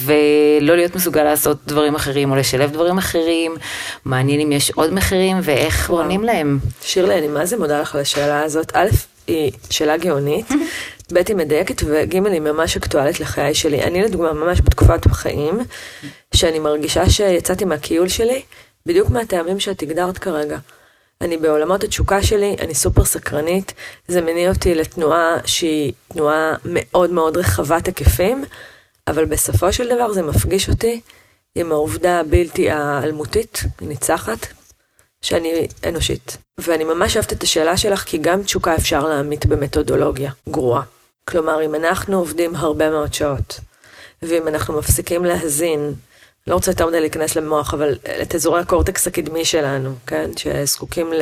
ולא 0.04 0.76
להיות 0.76 0.96
מסוגל 0.96 1.22
לעשות 1.22 1.58
דברים 1.66 1.94
אחרים, 1.94 2.30
או 2.30 2.36
לשלב 2.36 2.72
דברים 2.72 2.98
אחרים. 2.98 3.56
מעניין 4.04 4.40
אם 4.40 4.52
יש 4.52 4.70
עוד 4.70 4.97
מחירים 4.98 5.36
ואיך 5.42 5.90
עונים 5.90 6.24
להם. 6.24 6.58
שירלי, 6.82 7.18
אני 7.18 7.28
מה 7.28 7.46
זה 7.46 7.56
מודה 7.56 7.80
לך 7.80 7.94
על 7.94 8.00
השאלה 8.00 8.42
הזאת. 8.42 8.76
א', 8.76 8.88
היא 9.26 9.52
שאלה 9.70 9.96
גאונית, 9.96 10.46
ב', 11.12 11.16
היא 11.28 11.36
מדייקת, 11.36 11.82
וג', 11.86 12.12
היא 12.12 12.40
ממש 12.40 12.76
אקטואלית 12.76 13.20
לחיי 13.20 13.54
שלי. 13.54 13.82
אני 13.82 14.02
לדוגמה 14.02 14.32
ממש 14.32 14.60
בתקופת 14.60 15.06
בחיים, 15.06 15.58
שאני 16.34 16.58
מרגישה 16.58 17.10
שיצאתי 17.10 17.64
מהכיול 17.64 18.08
שלי, 18.08 18.42
בדיוק 18.86 19.10
מהטעמים 19.10 19.60
שאת 19.60 19.82
הגדרת 19.82 20.18
כרגע. 20.18 20.58
אני 21.20 21.36
בעולמות 21.36 21.84
התשוקה 21.84 22.22
שלי, 22.22 22.56
אני 22.60 22.74
סופר 22.74 23.04
סקרנית, 23.04 23.72
זה 24.08 24.20
מניע 24.20 24.50
אותי 24.50 24.74
לתנועה 24.74 25.36
שהיא 25.44 25.92
תנועה 26.08 26.54
מאוד 26.64 27.10
מאוד 27.10 27.36
רחבת 27.36 27.86
היקפים, 27.86 28.44
אבל 29.08 29.24
בסופו 29.24 29.72
של 29.72 29.88
דבר 29.88 30.12
זה 30.12 30.22
מפגיש 30.22 30.68
אותי 30.68 31.00
עם 31.54 31.72
העובדה 31.72 32.20
הבלתי 32.20 32.70
האלמותית, 32.70 33.62
ניצחת, 33.80 34.57
שאני 35.22 35.66
אנושית. 35.88 36.36
ואני 36.58 36.84
ממש 36.84 37.16
אוהבת 37.16 37.32
את 37.32 37.42
השאלה 37.42 37.76
שלך, 37.76 38.00
כי 38.00 38.18
גם 38.18 38.42
תשוקה 38.42 38.74
אפשר 38.76 39.08
להעמיד 39.08 39.46
במתודולוגיה 39.48 40.32
גרועה. 40.48 40.82
כלומר, 41.24 41.64
אם 41.64 41.74
אנחנו 41.74 42.18
עובדים 42.18 42.56
הרבה 42.56 42.90
מאוד 42.90 43.14
שעות, 43.14 43.60
ואם 44.22 44.48
אנחנו 44.48 44.78
מפסיקים 44.78 45.24
להזין, 45.24 45.94
לא 46.46 46.54
רוצה 46.54 46.70
יותר 46.70 46.86
מדי 46.86 47.00
להיכנס 47.00 47.36
למוח, 47.36 47.74
אבל 47.74 47.98
את 48.22 48.34
אזורי 48.34 48.60
הקורטקס 48.60 49.06
הקדמי 49.06 49.44
שלנו, 49.44 49.94
כן? 50.06 50.30
שזקוקים 50.36 51.12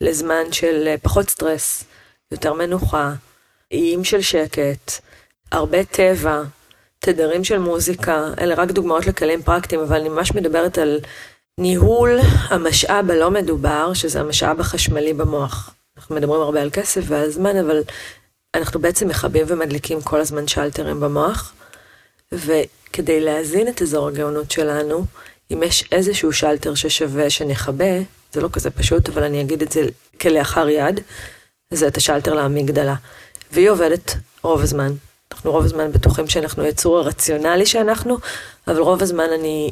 לזמן 0.00 0.52
של 0.52 0.94
פחות 1.02 1.30
סטרס, 1.30 1.84
יותר 2.32 2.52
מנוחה, 2.52 3.12
איים 3.72 4.04
של 4.04 4.20
שקט, 4.20 4.92
הרבה 5.52 5.84
טבע, 5.84 6.42
תדרים 6.98 7.44
של 7.44 7.58
מוזיקה, 7.58 8.26
אלה 8.40 8.54
רק 8.54 8.70
דוגמאות 8.70 9.06
לכלים 9.06 9.42
פרקטיים, 9.42 9.80
אבל 9.80 10.00
אני 10.00 10.08
ממש 10.08 10.34
מדברת 10.34 10.78
על 10.78 11.00
ניהול 11.58 12.18
המשאב 12.48 13.10
הלא 13.10 13.30
מדובר, 13.30 13.92
שזה 13.94 14.20
המשאב 14.20 14.60
החשמלי 14.60 15.12
במוח. 15.12 15.74
אנחנו 15.96 16.14
מדברים 16.14 16.40
הרבה 16.40 16.62
על 16.62 16.70
כסף 16.70 17.02
ועל 17.06 17.30
זמן, 17.30 17.56
אבל 17.56 17.82
אנחנו 18.54 18.80
בעצם 18.80 19.08
מכבים 19.08 19.46
ומדליקים 19.48 20.02
כל 20.02 20.20
הזמן 20.20 20.48
שלטרים 20.48 21.00
במוח, 21.00 21.52
וכדי 22.32 23.20
להזין 23.20 23.68
את 23.68 23.82
אזור 23.82 24.08
הגאונות 24.08 24.50
שלנו, 24.50 25.04
אם 25.52 25.62
יש 25.62 25.84
איזשהו 25.92 26.32
שלטר 26.32 26.74
ששווה 26.74 27.30
שנכבה, 27.30 27.98
זה 28.32 28.40
לא 28.40 28.48
כזה 28.52 28.70
פשוט, 28.70 29.08
אבל 29.08 29.22
אני 29.22 29.40
אגיד 29.40 29.62
את 29.62 29.72
זה 29.72 29.82
כלאחר 30.20 30.68
יד, 30.68 31.00
זה 31.70 31.88
את 31.88 31.96
השלטר 31.96 32.34
לאמיגדלה. 32.34 32.94
והיא 33.52 33.70
עובדת 33.70 34.14
רוב 34.42 34.60
הזמן. 34.60 34.92
אנחנו 35.32 35.50
רוב 35.50 35.64
הזמן 35.64 35.92
בטוחים 35.92 36.28
שאנחנו 36.28 36.64
יצור 36.64 36.98
הרציונלי 36.98 37.66
שאנחנו, 37.66 38.18
אבל 38.68 38.80
רוב 38.80 39.02
הזמן 39.02 39.28
אני 39.38 39.70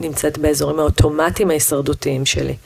נמצאת 0.00 0.38
באזורים 0.38 0.78
האוטומטיים 0.78 1.50
ההישרדותיים 1.50 2.26
שלי. 2.26 2.56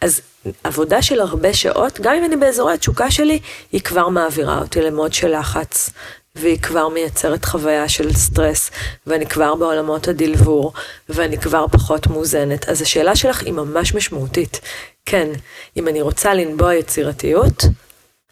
אז 0.00 0.20
עבודה 0.64 1.02
של 1.02 1.20
הרבה 1.20 1.54
שעות, 1.54 2.00
גם 2.00 2.14
אם 2.14 2.24
אני 2.24 2.36
באזורי 2.36 2.74
התשוקה 2.74 3.10
שלי, 3.10 3.40
היא 3.72 3.80
כבר 3.80 4.08
מעבירה 4.08 4.58
אותי 4.58 4.80
למוד 4.80 5.12
של 5.12 5.38
לחץ, 5.38 5.90
והיא 6.34 6.58
כבר 6.58 6.88
מייצרת 6.88 7.44
חוויה 7.44 7.88
של 7.88 8.12
סטרס, 8.12 8.70
ואני 9.06 9.26
כבר 9.26 9.54
בעולמות 9.54 10.08
הדלבור, 10.08 10.72
ואני 11.08 11.38
כבר 11.38 11.66
פחות 11.72 12.06
מאוזנת. 12.06 12.68
אז 12.68 12.82
השאלה 12.82 13.16
שלך 13.16 13.42
היא 13.42 13.52
ממש 13.52 13.94
משמעותית. 13.94 14.60
כן, 15.04 15.28
אם 15.76 15.88
אני 15.88 16.02
רוצה 16.02 16.34
לנבוע 16.34 16.74
יצירתיות, 16.74 17.64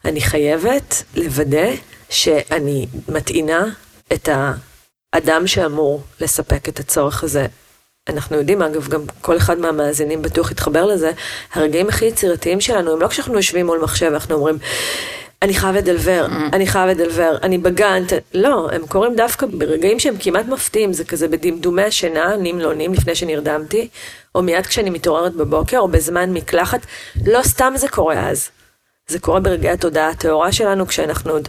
אני 0.04 0.20
חייבת 0.20 1.02
לוודא 1.14 1.68
שאני 2.10 2.86
מטעינה 3.08 3.64
את 4.12 4.28
האדם 5.14 5.46
שאמור 5.46 6.02
לספק 6.20 6.68
את 6.68 6.80
הצורך 6.80 7.24
הזה 7.24 7.46
אנחנו 8.08 8.36
יודעים, 8.36 8.62
אגב, 8.62 8.88
גם 8.88 9.02
כל 9.20 9.36
אחד 9.36 9.58
מהמאזינים 9.58 10.22
בטוח 10.22 10.50
יתחבר 10.50 10.86
לזה, 10.86 11.12
הרגעים 11.52 11.88
הכי 11.88 12.04
יצירתיים 12.04 12.60
שלנו 12.60 12.92
הם 12.92 13.00
לא 13.00 13.08
כשאנחנו 13.08 13.34
יושבים 13.34 13.66
מול 13.66 13.78
מחשב 13.78 14.06
ואנחנו 14.06 14.34
אומרים, 14.34 14.58
אני 15.42 15.54
חייב 15.54 15.76
לדלבר, 15.76 16.26
mm-hmm. 16.28 16.54
אני 16.56 16.66
חייב 16.66 16.88
לדלבר, 16.90 17.36
אני 17.42 17.58
בגן, 17.58 18.02
לא, 18.34 18.68
הם 18.72 18.86
קורים 18.86 19.16
דווקא 19.16 19.46
ברגעים 19.46 20.00
שהם 20.00 20.14
כמעט 20.20 20.46
מפתיעים, 20.46 20.92
זה 20.92 21.04
כזה 21.04 21.28
בדמדומי 21.28 21.82
השינה, 21.82 22.36
נים 22.36 22.60
לא 22.60 22.74
נים, 22.74 22.94
לפני 22.94 23.14
שנרדמתי, 23.14 23.88
או 24.34 24.42
מיד 24.42 24.66
כשאני 24.66 24.90
מתעוררת 24.90 25.34
בבוקר, 25.34 25.78
או 25.78 25.88
בזמן 25.88 26.32
מקלחת, 26.32 26.86
לא 27.26 27.42
סתם 27.42 27.72
זה 27.76 27.88
קורה 27.88 28.28
אז. 28.28 28.48
זה 29.06 29.18
קורה 29.18 29.40
ברגעי 29.40 29.70
התודעה 29.70 30.08
הטהורה 30.08 30.52
שלנו, 30.52 30.86
כשאנחנו 30.86 31.32
עוד 31.32 31.48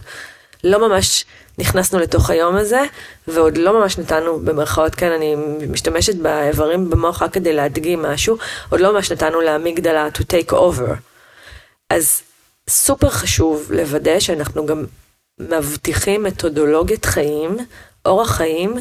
לא 0.66 0.88
ממש 0.88 1.24
נכנסנו 1.58 1.98
לתוך 1.98 2.30
היום 2.30 2.56
הזה, 2.56 2.82
ועוד 3.28 3.56
לא 3.56 3.80
ממש 3.80 3.98
נתנו, 3.98 4.40
במרכאות, 4.40 4.94
כן, 4.94 5.12
אני 5.12 5.34
משתמשת 5.68 6.14
באיברים 6.14 6.90
במוח 6.90 7.22
רק 7.22 7.32
כדי 7.32 7.52
להדגים 7.52 8.02
משהו, 8.02 8.36
עוד 8.70 8.80
לא 8.80 8.92
ממש 8.92 9.12
נתנו 9.12 9.40
לאמיגדלה 9.40 10.08
to 10.08 10.20
take 10.20 10.52
over. 10.52 10.94
אז 11.90 12.22
סופר 12.70 13.10
חשוב 13.10 13.72
לוודא 13.72 14.20
שאנחנו 14.20 14.66
גם 14.66 14.84
מבטיחים 15.38 16.22
מתודולוגיית 16.22 17.04
חיים, 17.04 17.56
אורח 18.04 18.30
חיים, 18.30 18.74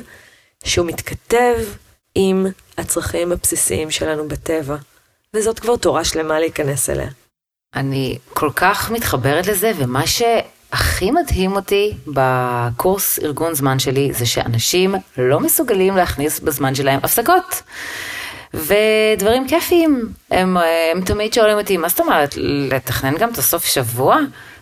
שהוא 0.63 0.87
מתכתב 0.87 1.55
עם 2.15 2.47
הצרכים 2.77 3.31
הבסיסיים 3.31 3.91
שלנו 3.91 4.27
בטבע. 4.27 4.75
וזאת 5.33 5.59
כבר 5.59 5.75
תורה 5.75 6.03
שלמה 6.03 6.39
להיכנס 6.39 6.89
אליה. 6.89 7.09
אני 7.75 8.17
כל 8.33 8.49
כך 8.55 8.91
מתחברת 8.91 9.47
לזה, 9.47 9.71
ומה 9.77 10.07
ש... 10.07 10.21
הכי 10.75 11.11
מדהים 11.11 11.55
אותי 11.55 11.93
בקורס 12.07 13.19
ארגון 13.19 13.53
זמן 13.53 13.79
שלי 13.79 14.13
זה 14.13 14.25
שאנשים 14.25 14.95
לא 15.17 15.39
מסוגלים 15.39 15.95
להכניס 15.97 16.39
בזמן 16.39 16.75
שלהם 16.75 16.99
הפסקות. 17.03 17.61
ודברים 18.53 19.47
כיפיים, 19.47 20.09
הם, 20.31 20.57
הם 20.91 21.01
תמיד 21.01 21.33
שואלים 21.33 21.57
אותי, 21.57 21.77
מה 21.77 21.89
זאת 21.89 21.99
אומרת, 21.99 22.33
לתכנן 22.37 23.17
גם 23.17 23.29
את 23.29 23.37
הסוף 23.37 23.65
שבוע? 23.65 24.19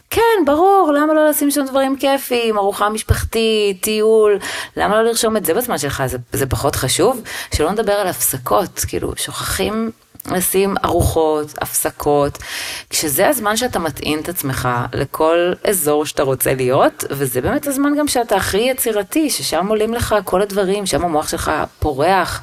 כן, 0.09 0.45
ברור, 0.45 0.91
למה 0.95 1.13
לא 1.13 1.29
לשים 1.29 1.51
שם 1.51 1.65
דברים 1.65 1.97
כיפיים, 1.97 2.57
ארוחה 2.57 2.89
משפחתית, 2.89 3.81
טיול, 3.81 4.39
למה 4.77 4.95
לא 4.95 5.03
לרשום 5.03 5.37
את 5.37 5.45
זה 5.45 5.53
בזמן 5.53 5.77
שלך, 5.77 6.03
זה, 6.05 6.17
זה 6.33 6.45
פחות 6.45 6.75
חשוב? 6.75 7.21
שלא 7.55 7.71
נדבר 7.71 7.93
על 7.93 8.07
הפסקות, 8.07 8.85
כאילו, 8.87 9.13
שוכחים 9.17 9.91
לשים 10.31 10.75
ארוחות, 10.85 11.53
הפסקות, 11.61 12.37
כשזה 12.89 13.27
הזמן 13.27 13.57
שאתה 13.57 13.79
מטעין 13.79 14.19
את 14.19 14.29
עצמך 14.29 14.69
לכל 14.93 15.53
אזור 15.63 16.05
שאתה 16.05 16.23
רוצה 16.23 16.53
להיות, 16.53 17.03
וזה 17.09 17.41
באמת 17.41 17.67
הזמן 17.67 17.95
גם 17.99 18.07
שאתה 18.07 18.35
הכי 18.35 18.57
יצירתי, 18.57 19.29
ששם 19.29 19.67
עולים 19.67 19.93
לך 19.93 20.15
כל 20.23 20.41
הדברים, 20.41 20.85
שם 20.85 21.03
המוח 21.05 21.27
שלך 21.27 21.51
פורח. 21.79 22.41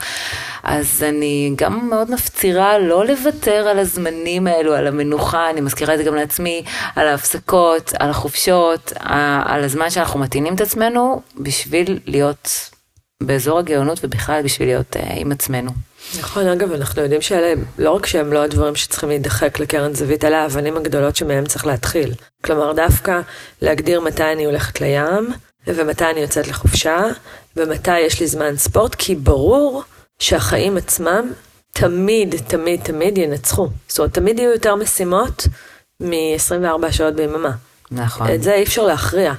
אז 0.63 1.05
אני 1.09 1.53
גם 1.57 1.89
מאוד 1.89 2.11
מפצירה 2.11 2.79
לא 2.79 3.07
לוותר 3.07 3.69
על 3.69 3.79
הזמנים 3.79 4.47
האלו, 4.47 4.75
על 4.75 4.87
המנוחה, 4.87 5.51
אני 5.51 5.61
מזכירה 5.61 5.95
את 5.95 5.99
זה 5.99 6.05
גם 6.05 6.15
לעצמי, 6.15 6.65
על 6.97 7.09
ההפסקות, 7.09 7.93
על 7.99 8.11
החופשות, 8.11 8.93
על 9.45 9.65
הזמן 9.65 9.91
שאנחנו 9.91 10.21
מטעינים 10.21 10.55
את 10.55 10.61
עצמנו 10.61 11.23
בשביל 11.37 11.99
להיות 12.07 12.71
באזור 13.23 13.59
הגאונות 13.59 14.01
ובכלל 14.03 14.43
בשביל 14.43 14.69
להיות 14.69 14.97
uh, 14.97 14.99
עם 15.17 15.33
עצמנו. 15.33 15.71
נכון, 16.19 16.47
אגב, 16.47 16.73
אנחנו 16.73 17.03
יודעים 17.03 17.21
שאלה, 17.21 17.55
לא 17.79 17.91
רק 17.91 18.07
שהם 18.07 18.33
לא 18.33 18.43
הדברים 18.43 18.77
שצריכים 18.77 19.09
להידחק 19.09 19.59
לקרן 19.59 19.95
זווית, 19.95 20.25
אלה 20.25 20.43
האבנים 20.43 20.77
הגדולות 20.77 21.17
שמהם 21.17 21.47
צריך 21.47 21.67
להתחיל. 21.67 22.15
כלומר, 22.45 22.73
דווקא 22.73 23.21
להגדיר 23.63 24.01
מתי 24.01 24.33
אני 24.33 24.45
הולכת 24.45 24.81
לים, 24.81 25.29
ומתי 25.67 26.05
אני 26.05 26.21
יוצאת 26.21 26.49
לחופשה, 26.49 27.03
ומתי 27.57 27.99
יש 27.99 28.21
לי 28.21 28.27
זמן 28.27 28.57
ספורט, 28.57 28.95
כי 28.95 29.15
ברור 29.15 29.83
שהחיים 30.19 30.77
עצמם 30.77 31.33
תמיד, 31.73 32.35
תמיד, 32.47 32.81
תמיד 32.83 33.19
ינצחו. 33.19 33.69
זאת 33.89 33.99
אומרת, 33.99 34.15
תמיד 34.15 34.39
יהיו 34.39 34.51
יותר 34.51 34.75
משימות 34.75 35.47
מ-24 36.01 36.93
שעות 36.93 37.15
ביממה. 37.15 37.53
נכון. 37.91 38.35
את 38.35 38.43
זה 38.43 38.55
אי 38.55 38.63
אפשר 38.63 38.83
להכריע. 38.83 39.33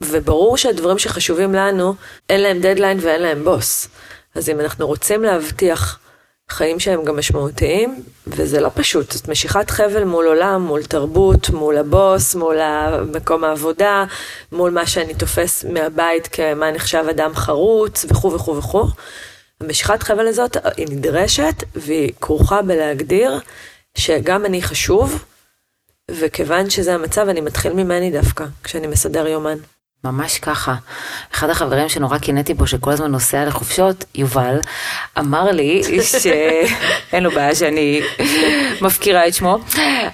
וברור 0.00 0.56
שהדברים 0.56 0.98
שחשובים 0.98 1.54
לנו, 1.54 1.94
אין 2.28 2.40
להם 2.40 2.60
דדליין 2.60 2.98
ואין 3.00 3.22
להם 3.22 3.44
בוס. 3.44 3.88
אז 4.34 4.48
אם 4.48 4.60
אנחנו 4.60 4.86
רוצים 4.86 5.22
להבטיח 5.22 5.98
חיים 6.50 6.80
שהם 6.80 7.04
גם 7.04 7.16
משמעותיים, 7.16 8.02
וזה 8.26 8.60
לא 8.60 8.70
פשוט, 8.74 9.12
זאת 9.12 9.28
משיכת 9.28 9.70
חבל 9.70 10.04
מול 10.04 10.26
עולם, 10.26 10.62
מול 10.62 10.82
תרבות, 10.82 11.50
מול 11.50 11.76
הבוס, 11.76 12.34
מול 12.34 12.56
מקום 13.12 13.44
העבודה, 13.44 14.04
מול 14.52 14.70
מה 14.70 14.86
שאני 14.86 15.14
תופס 15.14 15.64
מהבית 15.64 16.26
כמה 16.28 16.70
נחשב 16.70 17.04
אדם 17.10 17.34
חרוץ, 17.34 18.06
וכו' 18.08 18.32
וכו' 18.32 18.56
וכו'. 18.56 18.86
המשיכת 19.60 20.02
חבל 20.02 20.26
הזאת 20.26 20.56
היא 20.76 20.86
נדרשת, 20.90 21.54
והיא 21.76 22.12
כרוכה 22.20 22.62
בלהגדיר 22.62 23.40
שגם 23.94 24.44
אני 24.44 24.62
חשוב, 24.62 25.24
וכיוון 26.10 26.70
שזה 26.70 26.94
המצב, 26.94 27.28
אני 27.28 27.40
מתחיל 27.40 27.72
ממני 27.72 28.10
דווקא, 28.10 28.44
כשאני 28.64 28.86
מסדר 28.86 29.26
יומן. 29.26 29.58
ממש 30.04 30.38
ככה. 30.38 30.74
אחד 31.34 31.50
החברים 31.50 31.88
שנורא 31.88 32.18
קינאתי 32.18 32.54
בו, 32.54 32.66
שכל 32.66 32.90
הזמן 32.90 33.10
נוסע 33.10 33.44
לחופשות, 33.44 34.04
יובל, 34.14 34.60
אמר 35.18 35.50
לי 35.50 35.82
שאין 36.02 37.22
לו 37.24 37.30
בעיה 37.30 37.54
שאני 37.54 38.00
מפקירה 38.80 39.28
את 39.28 39.34
שמו, 39.34 39.58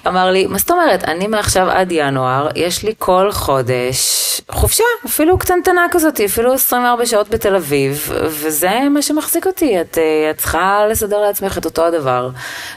אמר 0.06 0.30
לי, 0.30 0.46
מה 0.46 0.58
זאת 0.58 0.70
אומרת, 0.70 1.04
אני 1.04 1.26
מעכשיו 1.26 1.70
עד 1.70 1.88
ינואר, 1.92 2.48
יש 2.54 2.82
לי 2.82 2.94
כל 2.98 3.32
חודש 3.32 4.26
חופשה, 4.50 4.84
אפילו 5.06 5.38
קטנטנה 5.38 5.86
כזאת, 5.90 6.20
אפילו 6.20 6.52
24 6.52 7.06
שעות 7.06 7.28
בתל 7.28 7.56
אביב, 7.56 8.12
וזה 8.26 8.80
מה 8.90 9.02
שמחזיק 9.02 9.46
אותי, 9.46 9.80
את, 9.80 9.98
אה, 9.98 10.30
את 10.30 10.38
צריכה 10.38 10.86
לסדר 10.90 11.20
לעצמך 11.20 11.58
את 11.58 11.64
אותו 11.64 11.86
הדבר. 11.86 12.30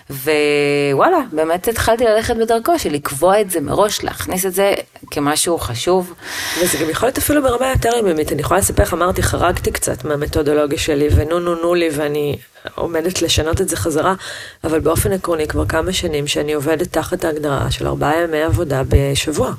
ווואלה, 0.09 1.17
באמת 1.31 1.67
התחלתי 1.67 2.03
ללכת 2.03 2.35
בדרכו 2.35 2.79
של 2.79 2.93
לקבוע 2.93 3.41
את 3.41 3.51
זה 3.51 3.61
מראש, 3.61 4.03
להכניס 4.03 4.45
את 4.45 4.53
זה 4.53 4.73
כמשהו 5.11 5.59
חשוב. 5.59 6.13
וזה 6.59 6.77
גם 6.77 6.89
יכול 6.99 7.07
להיות 7.07 7.17
אפילו 7.17 7.41
ברמה 7.41 7.69
יותר 7.69 7.89
יממית, 7.97 8.31
אני 8.31 8.41
יכולה 8.41 8.59
לספר 8.59 8.83
לך, 8.83 8.93
אמרתי, 8.93 9.23
חרגתי 9.23 9.71
קצת 9.71 10.05
מהמתודולוגיה 10.05 10.77
שלי, 10.79 11.07
ונו 11.15 11.39
נו 11.39 11.55
נו 11.55 11.75
לי, 11.75 11.89
ואני 11.95 12.37
עומדת 12.75 13.21
לשנות 13.21 13.61
את 13.61 13.69
זה 13.69 13.75
חזרה, 13.75 14.15
אבל 14.63 14.79
באופן 14.79 15.11
עקרוני 15.11 15.47
כבר 15.47 15.65
כמה 15.65 15.93
שנים 15.93 16.27
שאני 16.27 16.53
עובדת 16.53 16.93
תחת 16.93 17.25
ההגדרה 17.25 17.71
של 17.71 17.87
ארבעה 17.87 18.21
ימי 18.23 18.43
עבודה 18.43 18.81
בשבוע. 18.89 19.53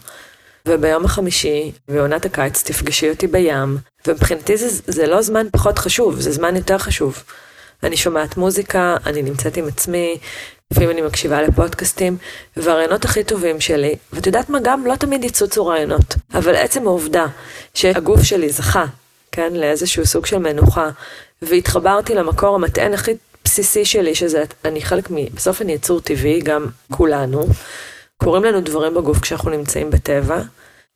וביום 0.67 1.05
החמישי, 1.05 1.73
בעונת 1.89 2.25
הקיץ, 2.25 2.63
תפגשי 2.63 3.11
אותי 3.11 3.27
בים, 3.27 3.79
ומבחינתי 4.07 4.57
זה, 4.57 4.69
זה 4.87 5.07
לא 5.07 5.23
זמן 5.23 5.47
פחות 5.53 5.79
חשוב, 5.79 6.21
זה 6.21 6.33
זמן 6.33 6.57
יותר 6.57 6.79
חשוב. 6.79 7.23
אני 7.83 7.97
שומעת 7.97 8.37
מוזיקה, 8.37 8.97
אני 9.07 9.23
נמצאת 9.23 9.57
עם 9.57 9.69
עצמי, 9.69 10.19
לפעמים 10.71 10.91
אני 10.91 11.03
מקשיבה 11.03 11.43
לפודקאסטים, 11.43 12.17
והרעיונות 12.57 13.05
הכי 13.05 13.25
טובים 13.25 13.61
שלי, 13.61 13.97
ואת 14.13 14.27
יודעת 14.27 14.51
מה, 14.51 14.59
גם 14.63 14.87
לא 14.87 14.97
תמיד 14.97 15.25
יצוצו 15.25 15.67
רעיונות, 15.67 16.15
אבל 16.35 16.55
עצם 16.55 16.87
העובדה 16.87 17.27
שהגוף 17.75 18.23
שלי 18.23 18.51
זכה, 18.51 18.85
כן, 19.33 19.53
לאיזשהו 19.53 20.07
סוג 20.07 20.27
של 20.27 20.39
מנוחה, 20.39 20.91
והתחברתי 21.43 22.15
למקור 22.15 22.55
המטען 22.55 22.95
הכי 22.95 23.13
בסיסי 23.45 23.85
שלי, 23.85 24.15
שזה, 24.15 24.45
אני 24.65 24.83
חלק 24.83 25.11
מ... 25.11 25.15
בסוף 25.35 25.63
אני 25.63 25.73
יצור 25.73 26.01
טבעי, 26.01 26.41
גם 26.41 26.67
כולנו. 26.91 27.47
קורים 28.17 28.45
לנו 28.45 28.61
דברים 28.61 28.95
בגוף 28.95 29.19
כשאנחנו 29.19 29.51
נמצאים 29.51 29.91
בטבע. 29.91 30.41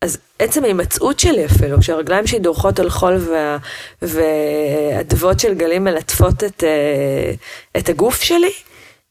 אז 0.03 0.19
עצם 0.39 0.65
ההימצאות 0.65 1.21
שלי 1.21 1.47
אפילו, 1.47 1.81
כשהרגליים 1.81 2.27
שלי 2.27 2.39
דורכות 2.39 2.79
על 2.79 2.91
חול 2.91 3.17
וה, 3.17 3.57
והאדוות 4.03 5.41
של 5.41 5.55
גלים 5.55 5.85
מלטפות 5.85 6.45
את, 6.45 6.65
אה, 6.65 7.33
את 7.79 7.89
הגוף 7.89 8.23
שלי, 8.23 8.53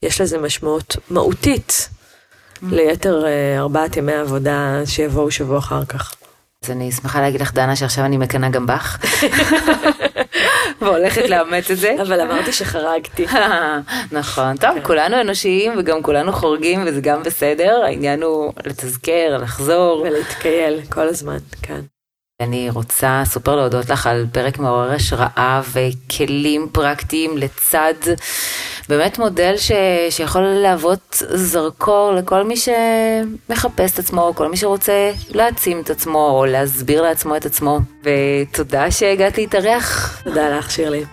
יש 0.03 0.21
לזה 0.21 0.37
משמעות 0.37 0.95
מהותית. 1.09 1.89
ליתר 2.71 3.25
אה, 3.25 3.59
ארבעת 3.59 3.97
ימי 3.97 4.13
העבודה 4.13 4.81
שיבואו 4.85 5.31
שבוע 5.31 5.57
אחר 5.57 5.85
כך. 5.85 6.15
אז 6.63 6.71
אני 6.71 6.91
שמחה 6.91 7.21
להגיד 7.21 7.41
לך, 7.41 7.53
דנה, 7.53 7.75
שעכשיו 7.75 8.05
אני 8.05 8.17
מקנאה 8.17 8.49
גם 8.49 8.67
בך. 8.67 8.97
והולכת 10.81 11.29
לאמץ 11.29 11.71
את 11.71 11.77
זה. 11.77 11.95
אבל 12.01 12.21
אמרתי 12.21 12.51
שחרגתי. 12.51 13.25
נכון, 14.11 14.57
טוב, 14.57 14.71
כן. 14.73 14.83
כולנו 14.83 15.21
אנושיים 15.21 15.73
וגם 15.77 16.03
כולנו 16.03 16.33
חורגים 16.33 16.83
וזה 16.85 17.01
גם 17.01 17.23
בסדר, 17.23 17.81
העניין 17.85 18.23
הוא 18.23 18.53
לתזכר, 18.65 19.37
לחזור. 19.41 20.05
ולהתקייל 20.07 20.81
כל 20.89 21.07
הזמן, 21.07 21.37
כן. 21.61 21.81
אני 22.43 22.69
רוצה 22.69 23.21
סופר 23.25 23.55
להודות 23.55 23.89
לך 23.89 24.07
על 24.07 24.25
פרק 24.31 24.59
מעורר 24.59 24.91
השראה 24.91 25.61
וכלים 25.73 26.67
פרקטיים 26.71 27.37
לצד 27.37 27.93
באמת 28.89 29.19
מודל 29.19 29.53
ש, 29.57 29.71
שיכול 30.09 30.41
להוות 30.41 31.23
זרקור 31.29 32.11
לכל 32.11 32.43
מי 32.43 32.55
שמחפש 32.57 33.91
את 33.93 33.99
עצמו, 33.99 34.33
כל 34.35 34.49
מי 34.49 34.57
שרוצה 34.57 35.11
להעצים 35.29 35.81
את 35.81 35.89
עצמו 35.89 36.29
או 36.29 36.45
להסביר 36.45 37.01
לעצמו 37.01 37.35
את 37.35 37.45
עצמו. 37.45 37.79
ותודה 38.03 38.91
שהגעת 38.91 39.37
להתארח. 39.37 40.21
תודה 40.23 40.57
לך 40.57 40.71
שירלי. 40.71 41.03